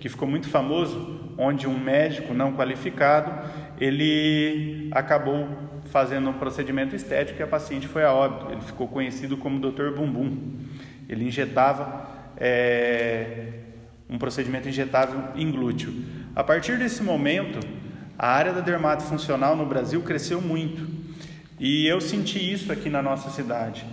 que 0.00 0.08
ficou 0.08 0.26
muito 0.26 0.48
famoso, 0.48 1.32
onde 1.38 1.68
um 1.68 1.78
médico 1.78 2.34
não 2.34 2.52
qualificado 2.52 3.32
ele 3.78 4.88
acabou 4.92 5.48
fazendo 5.86 6.30
um 6.30 6.34
procedimento 6.34 6.94
estético 6.94 7.40
e 7.40 7.42
a 7.42 7.46
paciente 7.46 7.86
foi 7.86 8.04
a 8.04 8.12
óbito. 8.12 8.52
Ele 8.52 8.60
ficou 8.60 8.88
conhecido 8.88 9.36
como 9.36 9.58
Dr. 9.58 9.90
Bumbum. 9.90 10.58
Ele 11.08 11.26
injetava 11.26 12.08
é, 12.36 13.48
um 14.08 14.18
procedimento 14.18 14.68
injetável 14.68 15.20
em 15.34 15.50
glúteo. 15.50 15.92
A 16.34 16.42
partir 16.42 16.78
desse 16.78 17.02
momento, 17.02 17.60
a 18.18 18.28
área 18.28 18.52
da 18.52 18.60
dermato 18.60 19.02
funcional 19.04 19.56
no 19.56 19.66
Brasil 19.66 20.02
cresceu 20.02 20.40
muito. 20.40 20.86
E 21.58 21.86
eu 21.86 22.00
senti 22.00 22.52
isso 22.52 22.72
aqui 22.72 22.90
na 22.90 23.02
nossa 23.02 23.30
cidade. 23.30 23.84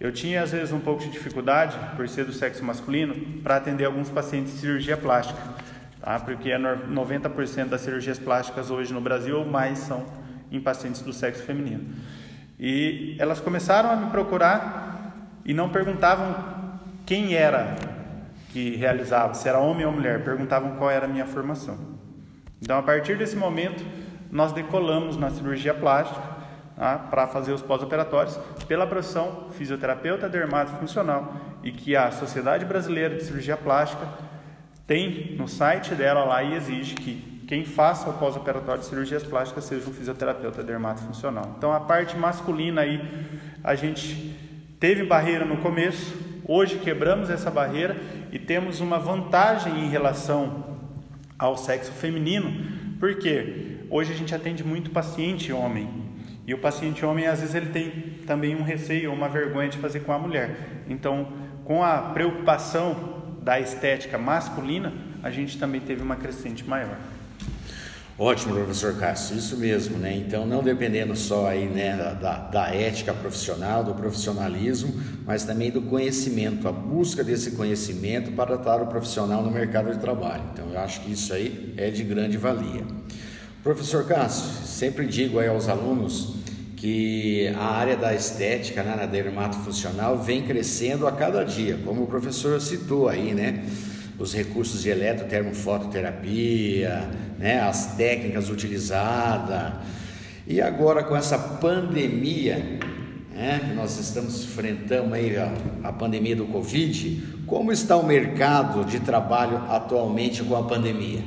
Eu 0.00 0.10
tinha 0.10 0.42
às 0.42 0.50
vezes 0.50 0.72
um 0.72 0.80
pouco 0.80 1.02
de 1.02 1.10
dificuldade, 1.10 1.76
por 1.96 2.08
ser 2.08 2.24
do 2.24 2.32
sexo 2.32 2.64
masculino, 2.64 3.14
para 3.42 3.56
atender 3.56 3.84
alguns 3.84 4.10
pacientes 4.10 4.54
de 4.54 4.58
cirurgia 4.58 4.96
plástica, 4.96 5.40
tá? 6.00 6.18
porque 6.18 6.50
90% 6.50 7.58
é 7.58 7.64
das 7.66 7.82
cirurgias 7.82 8.18
plásticas 8.18 8.70
hoje 8.70 8.92
no 8.92 9.00
Brasil 9.00 9.38
ou 9.38 9.46
mais 9.46 9.78
são 9.78 10.04
em 10.50 10.60
pacientes 10.60 11.02
do 11.02 11.12
sexo 11.12 11.44
feminino. 11.44 11.94
E 12.58 13.14
elas 13.18 13.40
começaram 13.40 13.90
a 13.90 13.96
me 13.96 14.10
procurar 14.10 15.30
e 15.44 15.54
não 15.54 15.68
perguntavam 15.68 16.34
quem 17.06 17.34
era 17.34 17.76
que 18.52 18.76
realizava, 18.76 19.34
se 19.34 19.48
era 19.48 19.58
homem 19.58 19.86
ou 19.86 19.92
mulher, 19.92 20.22
perguntavam 20.22 20.76
qual 20.76 20.90
era 20.90 21.06
a 21.06 21.08
minha 21.08 21.26
formação. 21.26 21.78
Então, 22.60 22.78
a 22.78 22.82
partir 22.82 23.16
desse 23.16 23.34
momento, 23.34 23.84
nós 24.30 24.52
decolamos 24.52 25.16
na 25.16 25.30
cirurgia 25.30 25.74
plástica 25.74 26.20
tá, 26.76 26.98
para 26.98 27.26
fazer 27.26 27.52
os 27.52 27.62
pós-operatórios 27.62 28.38
pela 28.68 28.86
profissão 28.86 29.48
fisioterapeuta 29.52 30.28
dermato 30.28 30.72
funcional 30.72 31.34
e 31.62 31.72
que 31.72 31.96
a 31.96 32.10
Sociedade 32.10 32.64
Brasileira 32.64 33.16
de 33.16 33.24
Cirurgia 33.24 33.56
Plástica 33.56 34.06
tem 34.86 35.34
no 35.36 35.48
site 35.48 35.94
dela 35.94 36.24
lá 36.24 36.42
e 36.42 36.54
exige 36.54 36.94
que 36.94 37.32
quem 37.46 37.64
faça 37.64 38.08
o 38.08 38.14
pós-operatório 38.14 38.80
de 38.80 38.86
cirurgias 38.88 39.22
plásticas 39.22 39.64
seja 39.64 39.88
um 39.88 39.92
fisioterapeuta 39.92 40.62
dermato 40.62 41.02
funcional. 41.02 41.54
Então, 41.56 41.72
a 41.72 41.80
parte 41.80 42.16
masculina 42.16 42.80
aí, 42.80 43.00
a 43.62 43.74
gente 43.74 44.36
teve 44.80 45.04
barreira 45.04 45.44
no 45.44 45.58
começo, 45.58 46.16
hoje 46.46 46.78
quebramos 46.78 47.30
essa 47.30 47.50
barreira 47.50 47.96
e 48.30 48.38
temos 48.38 48.80
uma 48.80 48.98
vantagem 48.98 49.84
em 49.84 49.88
relação 49.88 50.78
ao 51.38 51.56
sexo 51.56 51.92
feminino, 51.92 52.52
porque 53.00 53.78
hoje 53.90 54.12
a 54.12 54.16
gente 54.16 54.34
atende 54.34 54.62
muito 54.62 54.90
paciente 54.90 55.52
homem. 55.52 56.02
E 56.46 56.54
o 56.54 56.58
paciente 56.58 57.04
homem, 57.04 57.26
às 57.26 57.40
vezes, 57.40 57.54
ele 57.54 57.66
tem 57.66 57.90
também 58.26 58.56
um 58.56 58.62
receio 58.62 59.10
ou 59.10 59.16
uma 59.16 59.28
vergonha 59.28 59.68
de 59.68 59.78
fazer 59.78 60.00
com 60.00 60.12
a 60.12 60.18
mulher. 60.18 60.84
Então, 60.88 61.28
com 61.64 61.84
a 61.84 61.98
preocupação 61.98 63.22
da 63.42 63.60
estética 63.60 64.18
masculina, 64.18 64.92
a 65.22 65.30
gente 65.30 65.58
também 65.58 65.80
teve 65.80 66.02
uma 66.02 66.16
crescente 66.16 66.68
maior. 66.68 66.96
Ótimo, 68.18 68.54
professor 68.54 68.94
Cássio, 68.98 69.38
isso 69.38 69.56
mesmo, 69.56 69.96
né? 69.96 70.14
Então, 70.14 70.44
não 70.44 70.62
dependendo 70.62 71.16
só 71.16 71.46
aí, 71.46 71.66
né, 71.66 71.96
da, 72.20 72.34
da 72.34 72.68
ética 72.68 73.14
profissional, 73.14 73.82
do 73.82 73.94
profissionalismo, 73.94 74.92
mas 75.24 75.44
também 75.44 75.70
do 75.70 75.80
conhecimento, 75.80 76.68
a 76.68 76.72
busca 76.72 77.24
desse 77.24 77.52
conhecimento 77.52 78.30
para 78.32 78.58
tratar 78.58 78.82
o 78.82 78.86
profissional 78.86 79.42
no 79.42 79.50
mercado 79.50 79.90
de 79.90 79.98
trabalho. 79.98 80.42
Então, 80.52 80.70
eu 80.70 80.78
acho 80.78 81.00
que 81.00 81.12
isso 81.12 81.32
aí 81.32 81.72
é 81.78 81.90
de 81.90 82.04
grande 82.04 82.36
valia. 82.36 82.84
Professor 83.62 84.04
Cássio, 84.06 84.66
sempre 84.66 85.06
digo 85.06 85.38
aí 85.38 85.48
aos 85.48 85.66
alunos 85.68 86.34
que 86.76 87.48
a 87.56 87.64
área 87.64 87.96
da 87.96 88.14
estética, 88.14 88.82
né, 88.82 88.94
na 88.94 89.06
dermato 89.06 89.56
funcional, 89.58 90.18
vem 90.18 90.42
crescendo 90.42 91.06
a 91.06 91.12
cada 91.12 91.44
dia, 91.44 91.78
como 91.82 92.02
o 92.02 92.06
professor 92.06 92.60
citou 92.60 93.08
aí, 93.08 93.32
né? 93.32 93.64
Os 94.22 94.32
recursos 94.32 94.80
de 94.82 94.88
eletrotermofototerapia, 94.88 97.10
né, 97.40 97.60
as 97.60 97.96
técnicas 97.96 98.48
utilizadas. 98.48 99.72
E 100.46 100.60
agora 100.60 101.02
com 101.02 101.16
essa 101.16 101.36
pandemia, 101.36 102.78
né, 103.34 103.60
que 103.68 103.74
nós 103.74 103.98
estamos 103.98 104.44
enfrentando 104.44 105.12
aí 105.12 105.36
a, 105.36 105.52
a 105.82 105.92
pandemia 105.92 106.36
do 106.36 106.46
Covid, 106.46 107.20
como 107.46 107.72
está 107.72 107.96
o 107.96 108.06
mercado 108.06 108.84
de 108.84 109.00
trabalho 109.00 109.56
atualmente 109.68 110.44
com 110.44 110.56
a 110.56 110.62
pandemia? 110.62 111.24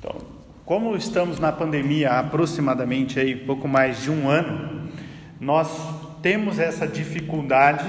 Então, 0.00 0.16
como 0.64 0.96
estamos 0.96 1.38
na 1.38 1.52
pandemia 1.52 2.10
há 2.10 2.18
aproximadamente 2.18 3.20
aí 3.20 3.36
pouco 3.36 3.68
mais 3.68 4.02
de 4.02 4.10
um 4.10 4.28
ano, 4.28 4.88
nós 5.40 5.68
temos 6.20 6.58
essa 6.58 6.84
dificuldade, 6.84 7.86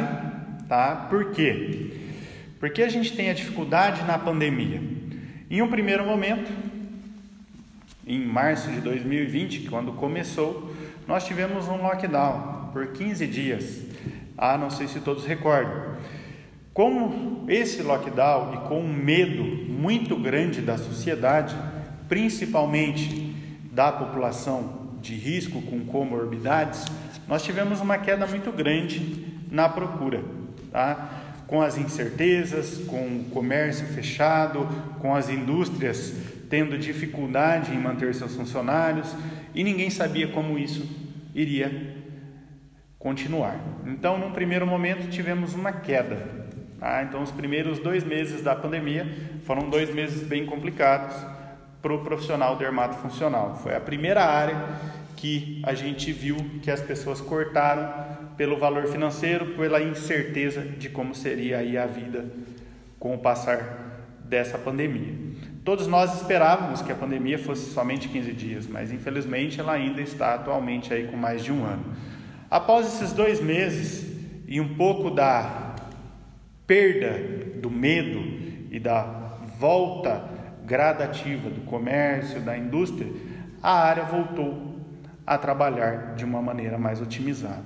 tá? 0.69 1.07
Por 1.09 1.31
quê? 1.31 2.02
Por 2.63 2.69
que 2.69 2.81
a 2.81 2.87
gente 2.87 3.11
tem 3.11 3.29
a 3.29 3.33
dificuldade 3.33 4.03
na 4.03 4.17
pandemia? 4.17 4.81
Em 5.51 5.61
um 5.61 5.67
primeiro 5.67 6.05
momento, 6.05 6.49
em 8.07 8.25
março 8.25 8.71
de 8.71 8.79
2020, 8.79 9.67
quando 9.69 9.91
começou, 9.91 10.73
nós 11.05 11.25
tivemos 11.25 11.67
um 11.67 11.81
lockdown 11.81 12.69
por 12.71 12.87
15 12.93 13.27
dias. 13.27 13.81
Ah, 14.37 14.57
não 14.57 14.69
sei 14.69 14.87
se 14.87 15.01
todos 15.01 15.25
recordam. 15.25 15.97
Com 16.73 17.43
esse 17.49 17.83
lockdown 17.83 18.53
e 18.53 18.69
com 18.69 18.79
um 18.79 18.93
medo 18.93 19.43
muito 19.43 20.15
grande 20.15 20.61
da 20.61 20.77
sociedade, 20.77 21.53
principalmente 22.07 23.35
da 23.73 23.91
população 23.91 24.93
de 25.01 25.15
risco 25.15 25.61
com 25.63 25.81
comorbidades, 25.81 26.85
nós 27.27 27.43
tivemos 27.43 27.81
uma 27.81 27.97
queda 27.97 28.25
muito 28.25 28.53
grande 28.53 29.27
na 29.51 29.67
procura. 29.67 30.23
Tá? 30.71 31.22
Com 31.53 31.61
as 31.61 31.77
incertezas, 31.77 32.79
com 32.87 33.05
o 33.05 33.25
comércio 33.31 33.85
fechado, 33.89 34.67
com 34.97 35.13
as 35.13 35.29
indústrias 35.29 36.11
tendo 36.49 36.79
dificuldade 36.79 37.71
em 37.71 37.77
manter 37.77 38.15
seus 38.15 38.35
funcionários 38.35 39.15
e 39.53 39.63
ninguém 39.63 39.91
sabia 39.91 40.29
como 40.29 40.57
isso 40.57 40.83
iria 41.35 41.95
continuar. 42.97 43.59
Então, 43.85 44.17
num 44.17 44.31
primeiro 44.31 44.65
momento, 44.65 45.11
tivemos 45.11 45.53
uma 45.53 45.71
queda. 45.71 46.27
Tá? 46.79 47.03
Então, 47.03 47.21
os 47.21 47.29
primeiros 47.29 47.77
dois 47.77 48.03
meses 48.03 48.41
da 48.41 48.55
pandemia 48.55 49.07
foram 49.45 49.69
dois 49.69 49.93
meses 49.93 50.27
bem 50.27 50.47
complicados 50.47 51.15
para 51.83 51.93
o 51.93 51.99
profissional 51.99 52.55
dermatofuncional. 52.55 53.59
Foi 53.61 53.75
a 53.75 53.79
primeira 53.79 54.25
área 54.25 54.57
que 55.23 55.61
a 55.63 55.73
gente 55.73 56.11
viu 56.11 56.35
que 56.61 56.69
as 56.69 56.81
pessoas 56.81 57.21
cortaram 57.21 58.33
pelo 58.35 58.57
valor 58.57 58.87
financeiro, 58.87 59.55
pela 59.55 59.81
incerteza 59.81 60.59
de 60.59 60.89
como 60.89 61.15
seria 61.15 61.59
aí 61.59 61.77
a 61.77 61.85
vida 61.85 62.25
com 62.99 63.15
o 63.15 63.17
passar 63.17 64.01
dessa 64.25 64.57
pandemia. 64.57 65.13
Todos 65.63 65.87
nós 65.87 66.13
esperávamos 66.13 66.81
que 66.81 66.91
a 66.91 66.95
pandemia 66.95 67.39
fosse 67.39 67.71
somente 67.71 68.09
15 68.09 68.33
dias, 68.33 68.67
mas 68.67 68.91
infelizmente 68.91 69.61
ela 69.61 69.71
ainda 69.71 70.01
está 70.01 70.33
atualmente 70.33 70.93
aí 70.93 71.07
com 71.07 71.15
mais 71.15 71.41
de 71.41 71.53
um 71.53 71.63
ano. 71.63 71.85
Após 72.51 72.85
esses 72.85 73.13
dois 73.13 73.39
meses 73.39 74.05
e 74.45 74.59
um 74.59 74.75
pouco 74.75 75.09
da 75.09 75.73
perda 76.67 77.17
do 77.61 77.71
medo 77.71 78.19
e 78.69 78.77
da 78.77 79.37
volta 79.57 80.21
gradativa 80.65 81.49
do 81.49 81.61
comércio, 81.61 82.41
da 82.41 82.57
indústria, 82.57 83.07
a 83.61 83.71
área 83.71 84.03
voltou 84.03 84.72
a 85.25 85.37
trabalhar 85.37 86.15
de 86.15 86.25
uma 86.25 86.41
maneira 86.41 86.77
mais 86.77 87.01
otimizada. 87.01 87.63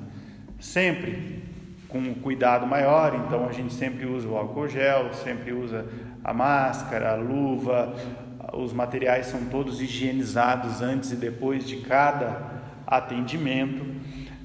Sempre 0.59 1.43
com 1.87 1.99
um 1.99 2.13
cuidado 2.13 2.67
maior, 2.67 3.15
então 3.15 3.47
a 3.47 3.51
gente 3.51 3.73
sempre 3.73 4.05
usa 4.05 4.27
o 4.27 4.37
álcool 4.37 4.67
gel, 4.67 5.13
sempre 5.13 5.53
usa 5.53 5.85
a 6.23 6.33
máscara, 6.33 7.11
a 7.11 7.15
luva, 7.15 7.95
os 8.53 8.73
materiais 8.73 9.27
são 9.27 9.45
todos 9.45 9.81
higienizados 9.81 10.81
antes 10.81 11.11
e 11.11 11.15
depois 11.15 11.67
de 11.67 11.77
cada 11.77 12.41
atendimento. 12.85 13.85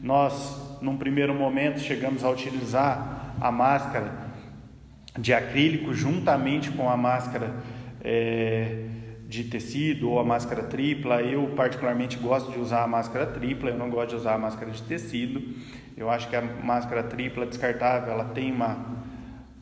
Nós, 0.02 0.78
num 0.80 0.96
primeiro 0.96 1.34
momento, 1.34 1.80
chegamos 1.80 2.24
a 2.24 2.30
utilizar 2.30 3.34
a 3.40 3.50
máscara 3.50 4.12
de 5.18 5.34
acrílico 5.34 5.92
juntamente 5.92 6.70
com 6.70 6.88
a 6.88 6.96
máscara 6.96 7.54
é, 8.02 8.86
de 9.32 9.44
tecido 9.44 10.10
ou 10.10 10.20
a 10.20 10.24
máscara 10.24 10.62
tripla. 10.62 11.22
Eu, 11.22 11.48
particularmente, 11.56 12.18
gosto 12.18 12.52
de 12.52 12.58
usar 12.58 12.82
a 12.82 12.86
máscara 12.86 13.24
tripla, 13.24 13.70
eu 13.70 13.78
não 13.78 13.88
gosto 13.88 14.10
de 14.10 14.16
usar 14.16 14.34
a 14.34 14.38
máscara 14.38 14.70
de 14.70 14.82
tecido. 14.82 15.42
Eu 15.96 16.10
acho 16.10 16.28
que 16.28 16.36
a 16.36 16.42
máscara 16.42 17.02
tripla 17.02 17.46
descartável 17.46 18.12
ela 18.12 18.24
tem 18.26 18.52
uma 18.52 19.00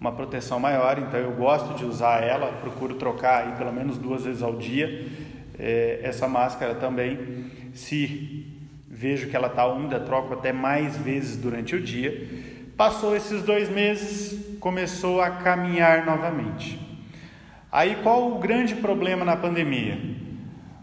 uma 0.00 0.12
proteção 0.12 0.58
maior, 0.58 0.98
então 0.98 1.20
eu 1.20 1.32
gosto 1.32 1.74
de 1.74 1.84
usar 1.84 2.22
ela, 2.22 2.50
procuro 2.62 2.94
trocar 2.94 3.44
aí 3.44 3.52
pelo 3.58 3.70
menos 3.70 3.98
duas 3.98 4.24
vezes 4.24 4.42
ao 4.42 4.56
dia 4.56 5.06
é, 5.58 6.00
essa 6.02 6.26
máscara 6.26 6.74
também. 6.74 7.18
Se 7.74 8.46
vejo 8.88 9.28
que 9.28 9.36
ela 9.36 9.48
está 9.48 9.66
úmida, 9.66 10.00
troco 10.00 10.32
até 10.32 10.54
mais 10.54 10.96
vezes 10.96 11.36
durante 11.36 11.76
o 11.76 11.82
dia. 11.82 12.26
Passou 12.78 13.14
esses 13.14 13.42
dois 13.42 13.68
meses, 13.68 14.56
começou 14.58 15.20
a 15.20 15.30
caminhar 15.30 16.06
novamente. 16.06 16.89
Aí 17.70 17.96
qual 18.02 18.32
o 18.32 18.38
grande 18.38 18.74
problema 18.76 19.24
na 19.24 19.36
pandemia? 19.36 19.98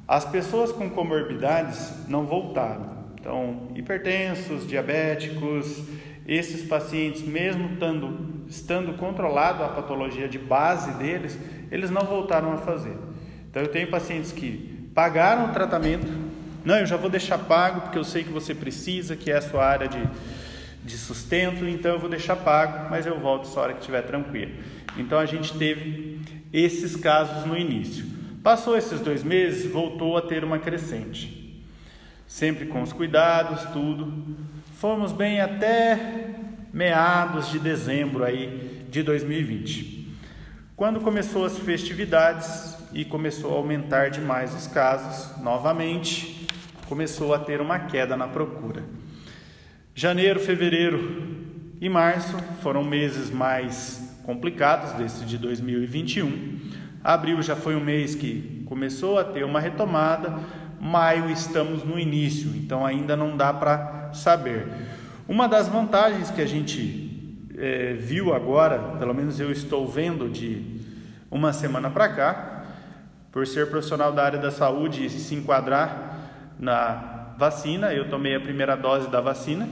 As 0.08 0.23
pessoas 0.23 0.71
com 0.71 0.89
comorbidades 0.89 2.08
não 2.08 2.23
voltaram. 2.23 2.97
Então, 3.19 3.71
hipertensos, 3.76 4.65
diabéticos, 4.65 5.84
esses 6.26 6.67
pacientes, 6.67 7.21
mesmo 7.21 7.73
estando 7.73 8.38
estando 8.50 8.93
controlado 8.93 9.63
a 9.63 9.67
patologia 9.67 10.28
de 10.28 10.38
base 10.38 10.91
deles, 10.93 11.38
eles 11.69 11.89
não 11.89 12.04
voltaram 12.04 12.54
a 12.54 12.58
fazer. 12.58 12.95
Então 13.50 13.62
eu 13.62 13.67
tenho 13.67 13.89
pacientes 13.89 14.32
que 14.32 14.89
pagaram 14.93 15.50
o 15.50 15.54
tratamento, 15.54 16.08
não, 16.63 16.78
eu 16.78 16.86
já 16.86 16.97
vou 16.97 17.10
deixar 17.10 17.38
pago 17.38 17.82
porque 17.82 17.97
eu 17.97 18.04
sei 18.04 18.23
que 18.23 18.30
você 18.30 18.54
precisa, 18.54 19.15
que 19.15 19.32
é 19.32 19.38
a 19.38 19.41
sua 19.41 19.65
área 19.65 19.88
de, 19.88 20.02
de 20.84 20.97
sustento, 20.97 21.65
então 21.65 21.93
eu 21.93 22.00
vou 22.00 22.10
deixar 22.10 22.36
pago, 22.36 22.89
mas 22.89 23.06
eu 23.06 23.19
volto 23.19 23.47
só 23.47 23.62
hora 23.62 23.73
que 23.73 23.80
estiver 23.80 24.02
tranquilo. 24.02 24.52
Então 24.97 25.17
a 25.17 25.26
gente 25.26 25.58
teve 25.58 26.16
esses 26.52 26.96
casos 26.96 27.46
no 27.46 27.58
início. 27.58 28.06
Passou 28.44 28.78
esses 28.78 29.00
dois 29.00 29.24
meses, 29.24 29.70
voltou 29.72 30.18
a 30.18 30.22
ter 30.22 30.44
uma 30.44 30.60
crescente. 30.60 31.64
Sempre 32.28 32.66
com 32.66 32.82
os 32.82 32.94
cuidados, 32.94 33.64
tudo. 33.72 34.38
Fomos 34.74 35.12
bem 35.12 35.42
até 35.42 36.36
meados 36.74 37.50
de 37.50 37.60
dezembro 37.60 38.24
aí 38.24 38.86
de 38.90 39.04
2020. 39.04 40.16
Quando 40.76 41.02
começou 41.02 41.44
as 41.44 41.58
festividades 41.58 42.78
e 42.94 43.04
começou 43.04 43.54
a 43.54 43.58
aumentar 43.58 44.10
demais 44.10 44.54
os 44.54 44.68
casos, 44.68 45.42
novamente 45.42 46.48
começou 46.88 47.34
a 47.34 47.40
ter 47.40 47.60
uma 47.60 47.80
queda 47.80 48.16
na 48.16 48.28
procura. 48.28 48.84
Janeiro, 49.96 50.40
fevereiro 50.40 51.36
e 51.82 51.90
março 51.90 52.38
foram 52.62 52.84
meses 52.84 53.32
mais 53.32 54.07
complicados 54.28 54.92
desse 54.92 55.24
de 55.24 55.38
2021. 55.38 56.60
Abril 57.02 57.42
já 57.42 57.56
foi 57.56 57.78
um 57.78 57.80
mês 57.80 58.13
que 58.13 58.62
começou 58.68 59.18
a 59.18 59.24
ter 59.24 59.46
uma 59.46 59.62
retomada, 59.62 60.38
maio 60.82 61.32
estamos 61.32 61.82
no 61.86 61.98
início, 61.98 62.52
então 62.58 62.86
ainda 62.86 63.16
não 63.16 63.38
dá 63.38 63.54
para 63.54 64.10
saber. 64.13 64.68
Uma 65.30 65.48
das 65.48 65.70
vantagens 65.70 66.30
que 66.30 66.42
a 66.42 66.46
gente 66.46 67.40
é, 67.58 67.94
viu 67.94 68.34
agora, 68.34 68.98
pelo 69.00 69.13
menos 69.13 69.40
eu 69.40 69.50
estou 69.50 69.88
vendo 69.88 70.28
de 70.28 70.82
uma 71.32 71.54
semana 71.54 71.90
para 71.90 72.10
cá, 72.10 72.66
por 73.32 73.48
ser 73.48 73.70
profissional 73.70 74.12
da 74.12 74.26
área 74.26 74.40
da 74.40 74.52
saúde 74.52 75.06
e 75.06 75.10
se 75.10 75.36
enquadrar 75.36 76.20
na 76.60 77.34
vacina, 77.38 77.94
eu 77.94 78.10
tomei 78.10 78.36
a 78.36 78.42
primeira 78.42 78.76
dose 78.76 79.10
da 79.10 79.22
vacina. 79.22 79.70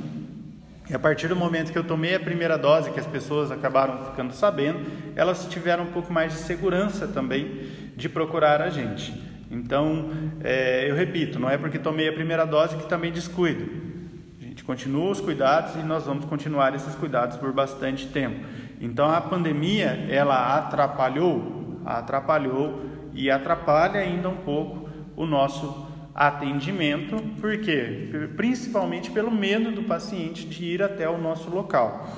E 0.89 0.93
a 0.93 0.99
partir 0.99 1.27
do 1.27 1.35
momento 1.35 1.71
que 1.71 1.77
eu 1.77 1.83
tomei 1.83 2.15
a 2.15 2.19
primeira 2.19 2.57
dose, 2.57 2.91
que 2.91 2.99
as 2.99 3.07
pessoas 3.07 3.51
acabaram 3.51 4.05
ficando 4.05 4.33
sabendo, 4.33 4.79
elas 5.15 5.45
tiveram 5.49 5.85
um 5.85 5.91
pouco 5.91 6.13
mais 6.13 6.33
de 6.33 6.39
segurança 6.39 7.07
também 7.07 7.69
de 7.95 8.07
procurar 8.07 8.61
a 8.61 8.69
gente. 8.69 9.13
Então, 9.49 10.11
é, 10.43 10.89
eu 10.89 10.95
repito, 10.95 11.39
não 11.39 11.49
é 11.49 11.57
porque 11.57 11.79
tomei 11.79 12.07
a 12.07 12.13
primeira 12.13 12.45
dose 12.45 12.75
que 12.75 12.87
também 12.87 13.11
descuido 13.11 13.85
continua 14.65 15.11
os 15.11 15.21
cuidados 15.21 15.75
e 15.75 15.79
nós 15.79 16.05
vamos 16.05 16.25
continuar 16.25 16.73
esses 16.73 16.95
cuidados 16.95 17.37
por 17.37 17.53
bastante 17.53 18.07
tempo. 18.07 18.45
Então 18.81 19.09
a 19.09 19.21
pandemia 19.21 20.07
ela 20.09 20.57
atrapalhou, 20.57 21.79
atrapalhou 21.85 22.81
e 23.13 23.29
atrapalha 23.29 23.99
ainda 23.99 24.27
um 24.27 24.37
pouco 24.37 24.89
o 25.15 25.25
nosso 25.25 25.87
atendimento, 26.15 27.17
por 27.41 27.57
quê? 27.57 28.07
Principalmente 28.37 29.11
pelo 29.11 29.29
medo 29.29 29.69
do 29.71 29.83
paciente 29.83 30.45
de 30.45 30.63
ir 30.63 30.81
até 30.81 31.09
o 31.09 31.17
nosso 31.17 31.49
local. 31.49 32.09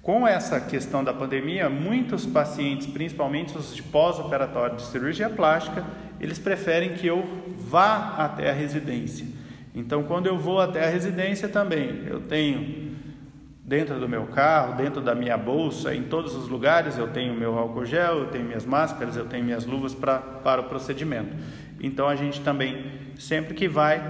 Com 0.00 0.26
essa 0.26 0.58
questão 0.58 1.04
da 1.04 1.12
pandemia, 1.12 1.68
muitos 1.68 2.24
pacientes, 2.24 2.86
principalmente 2.86 3.56
os 3.58 3.76
de 3.76 3.82
pós-operatório 3.82 4.76
de 4.76 4.82
cirurgia 4.82 5.28
plástica, 5.28 5.84
eles 6.18 6.38
preferem 6.38 6.94
que 6.94 7.06
eu 7.06 7.22
vá 7.58 8.14
até 8.16 8.50
a 8.50 8.54
residência. 8.54 9.26
Então, 9.74 10.02
quando 10.04 10.26
eu 10.26 10.38
vou 10.38 10.58
até 10.58 10.86
a 10.86 10.90
residência 10.90 11.48
também, 11.48 12.04
eu 12.06 12.20
tenho 12.20 12.90
dentro 13.62 14.00
do 14.00 14.08
meu 14.08 14.26
carro, 14.26 14.74
dentro 14.76 15.00
da 15.02 15.14
minha 15.14 15.36
bolsa, 15.36 15.94
em 15.94 16.02
todos 16.04 16.34
os 16.34 16.48
lugares, 16.48 16.96
eu 16.96 17.08
tenho 17.08 17.34
meu 17.34 17.56
álcool 17.56 17.84
gel, 17.84 18.20
eu 18.20 18.26
tenho 18.28 18.44
minhas 18.44 18.64
máscaras, 18.64 19.16
eu 19.16 19.26
tenho 19.26 19.44
minhas 19.44 19.64
luvas 19.66 19.94
pra, 19.94 20.18
para 20.18 20.62
o 20.62 20.64
procedimento. 20.64 21.36
Então, 21.80 22.08
a 22.08 22.14
gente 22.14 22.40
também, 22.42 22.92
sempre 23.18 23.54
que 23.54 23.66
vai, 23.66 24.02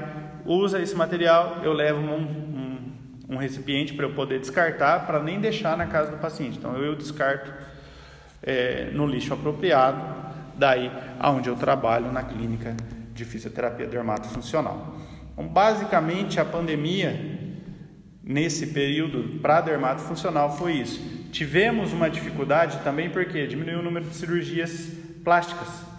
usa 0.44 0.80
esse 0.82 0.94
material, 0.94 1.60
eu 1.62 1.72
levo 1.72 2.00
um, 2.00 2.20
um, 2.20 2.92
um 3.30 3.36
recipiente 3.36 3.94
para 3.94 4.06
eu 4.06 4.12
poder 4.12 4.40
descartar, 4.40 5.06
para 5.06 5.22
nem 5.22 5.40
deixar 5.40 5.76
na 5.76 5.86
casa 5.86 6.10
do 6.10 6.18
paciente. 6.18 6.58
Então, 6.58 6.76
eu, 6.76 6.96
descarto 6.96 7.52
é, 8.42 8.90
no 8.92 9.06
lixo 9.06 9.32
apropriado, 9.32 10.02
daí 10.56 10.90
aonde 11.18 11.48
eu 11.48 11.56
trabalho 11.56 12.10
na 12.10 12.22
clínica 12.22 12.74
de 13.14 13.24
fisioterapia 13.24 13.86
dermatofuncional. 13.86 14.96
Então, 15.32 15.46
basicamente, 15.46 16.40
a 16.40 16.44
pandemia, 16.44 17.18
nesse 18.22 18.68
período, 18.68 19.40
para 19.40 19.60
dermato 19.60 20.02
funcional, 20.02 20.56
foi 20.56 20.72
isso. 20.72 21.00
Tivemos 21.30 21.92
uma 21.92 22.10
dificuldade 22.10 22.78
também 22.82 23.08
porque 23.08 23.46
diminuiu 23.46 23.78
o 23.78 23.82
número 23.82 24.06
de 24.06 24.14
cirurgias 24.14 24.90
plásticas. 25.22 25.89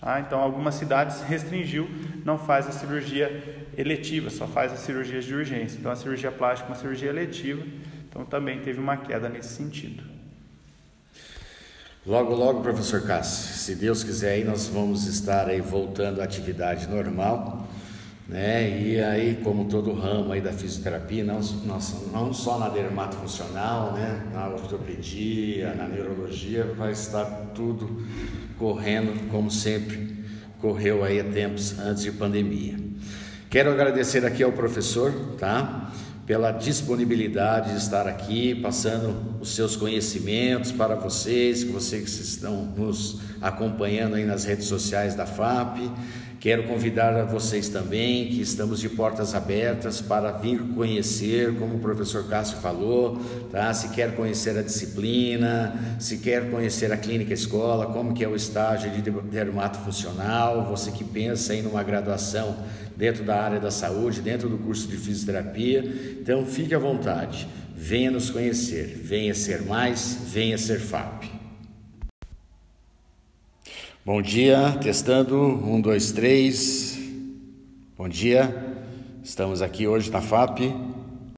Tá? 0.00 0.20
Então, 0.20 0.40
algumas 0.40 0.76
cidades 0.76 1.22
restringiu, 1.22 1.88
não 2.24 2.38
faz 2.38 2.66
a 2.68 2.72
cirurgia 2.72 3.68
eletiva, 3.76 4.30
só 4.30 4.46
faz 4.46 4.72
as 4.72 4.80
cirurgias 4.80 5.24
de 5.24 5.34
urgência. 5.34 5.76
Então, 5.78 5.90
a 5.90 5.96
cirurgia 5.96 6.30
plástica 6.30 6.68
é 6.68 6.72
uma 6.72 6.80
cirurgia 6.80 7.08
eletiva, 7.08 7.64
então 8.08 8.24
também 8.24 8.60
teve 8.60 8.80
uma 8.80 8.96
queda 8.96 9.28
nesse 9.28 9.50
sentido. 9.50 10.02
Logo, 12.06 12.34
logo, 12.34 12.62
professor 12.62 13.02
Cássio, 13.02 13.54
se 13.54 13.74
Deus 13.74 14.02
quiser, 14.02 14.32
aí 14.32 14.44
nós 14.44 14.66
vamos 14.66 15.06
estar 15.06 15.46
aí 15.46 15.60
voltando 15.60 16.22
à 16.22 16.24
atividade 16.24 16.88
normal 16.88 17.67
né? 18.28 18.78
E 18.78 19.00
aí, 19.00 19.40
como 19.42 19.64
todo 19.64 19.92
ramo 19.92 20.32
aí 20.32 20.40
da 20.40 20.52
fisioterapia, 20.52 21.24
não, 21.24 21.40
não, 22.12 22.32
só 22.34 22.58
na 22.58 22.68
dermatofuncional, 22.68 23.94
né? 23.94 24.22
Na 24.32 24.48
ortopedia, 24.48 25.74
na 25.74 25.88
neurologia, 25.88 26.64
vai 26.76 26.92
estar 26.92 27.24
tudo 27.54 28.06
correndo 28.58 29.30
como 29.30 29.50
sempre 29.50 30.18
correu 30.60 31.04
aí 31.04 31.20
há 31.20 31.24
tempos 31.24 31.78
antes 31.78 32.02
de 32.02 32.12
pandemia. 32.12 32.76
Quero 33.48 33.70
agradecer 33.70 34.26
aqui 34.26 34.42
ao 34.42 34.52
professor, 34.52 35.12
tá? 35.38 35.90
pela 36.28 36.50
disponibilidade 36.50 37.70
de 37.70 37.78
estar 37.78 38.06
aqui, 38.06 38.54
passando 38.56 39.38
os 39.40 39.54
seus 39.54 39.76
conhecimentos 39.76 40.70
para 40.70 40.94
vocês, 40.94 41.64
que 41.64 41.72
vocês 41.72 42.20
estão 42.20 42.66
nos 42.76 43.18
acompanhando 43.40 44.14
aí 44.14 44.26
nas 44.26 44.44
redes 44.44 44.66
sociais 44.66 45.14
da 45.14 45.24
FAP. 45.24 45.90
Quero 46.40 46.68
convidar 46.68 47.16
a 47.16 47.24
vocês 47.24 47.68
também 47.68 48.28
que 48.28 48.40
estamos 48.40 48.78
de 48.78 48.88
portas 48.88 49.34
abertas 49.34 50.00
para 50.00 50.30
vir 50.30 50.60
conhecer, 50.72 51.52
como 51.56 51.74
o 51.74 51.78
professor 51.80 52.28
Cássio 52.28 52.58
falou, 52.58 53.16
tá? 53.50 53.74
Se 53.74 53.88
quer 53.88 54.14
conhecer 54.14 54.56
a 54.56 54.62
disciplina, 54.62 55.96
se 55.98 56.18
quer 56.18 56.48
conhecer 56.48 56.92
a 56.92 56.96
clínica 56.96 57.34
escola, 57.34 57.86
como 57.86 58.14
que 58.14 58.22
é 58.22 58.28
o 58.28 58.36
estágio 58.36 58.88
de 58.88 59.10
dermato 59.28 59.80
funcional, 59.80 60.64
você 60.66 60.92
que 60.92 61.02
pensa 61.02 61.52
em 61.56 61.66
uma 61.66 61.82
graduação 61.82 62.56
dentro 62.96 63.24
da 63.24 63.42
área 63.42 63.58
da 63.58 63.72
saúde, 63.72 64.20
dentro 64.20 64.48
do 64.48 64.58
curso 64.58 64.86
de 64.86 64.96
fisioterapia, 64.96 65.84
então 66.20 66.46
fique 66.46 66.72
à 66.72 66.78
vontade, 66.78 67.48
venha 67.74 68.12
nos 68.12 68.30
conhecer, 68.30 69.00
venha 69.02 69.34
ser 69.34 69.62
mais, 69.62 70.18
venha 70.32 70.56
ser 70.56 70.78
FAP. 70.78 71.37
Bom 74.08 74.22
dia, 74.22 74.74
testando, 74.80 75.36
um, 75.38 75.82
dois, 75.82 76.12
três. 76.12 76.98
Bom 77.94 78.08
dia, 78.08 78.74
estamos 79.22 79.60
aqui 79.60 79.86
hoje 79.86 80.10
na 80.10 80.22
FAP 80.22 80.60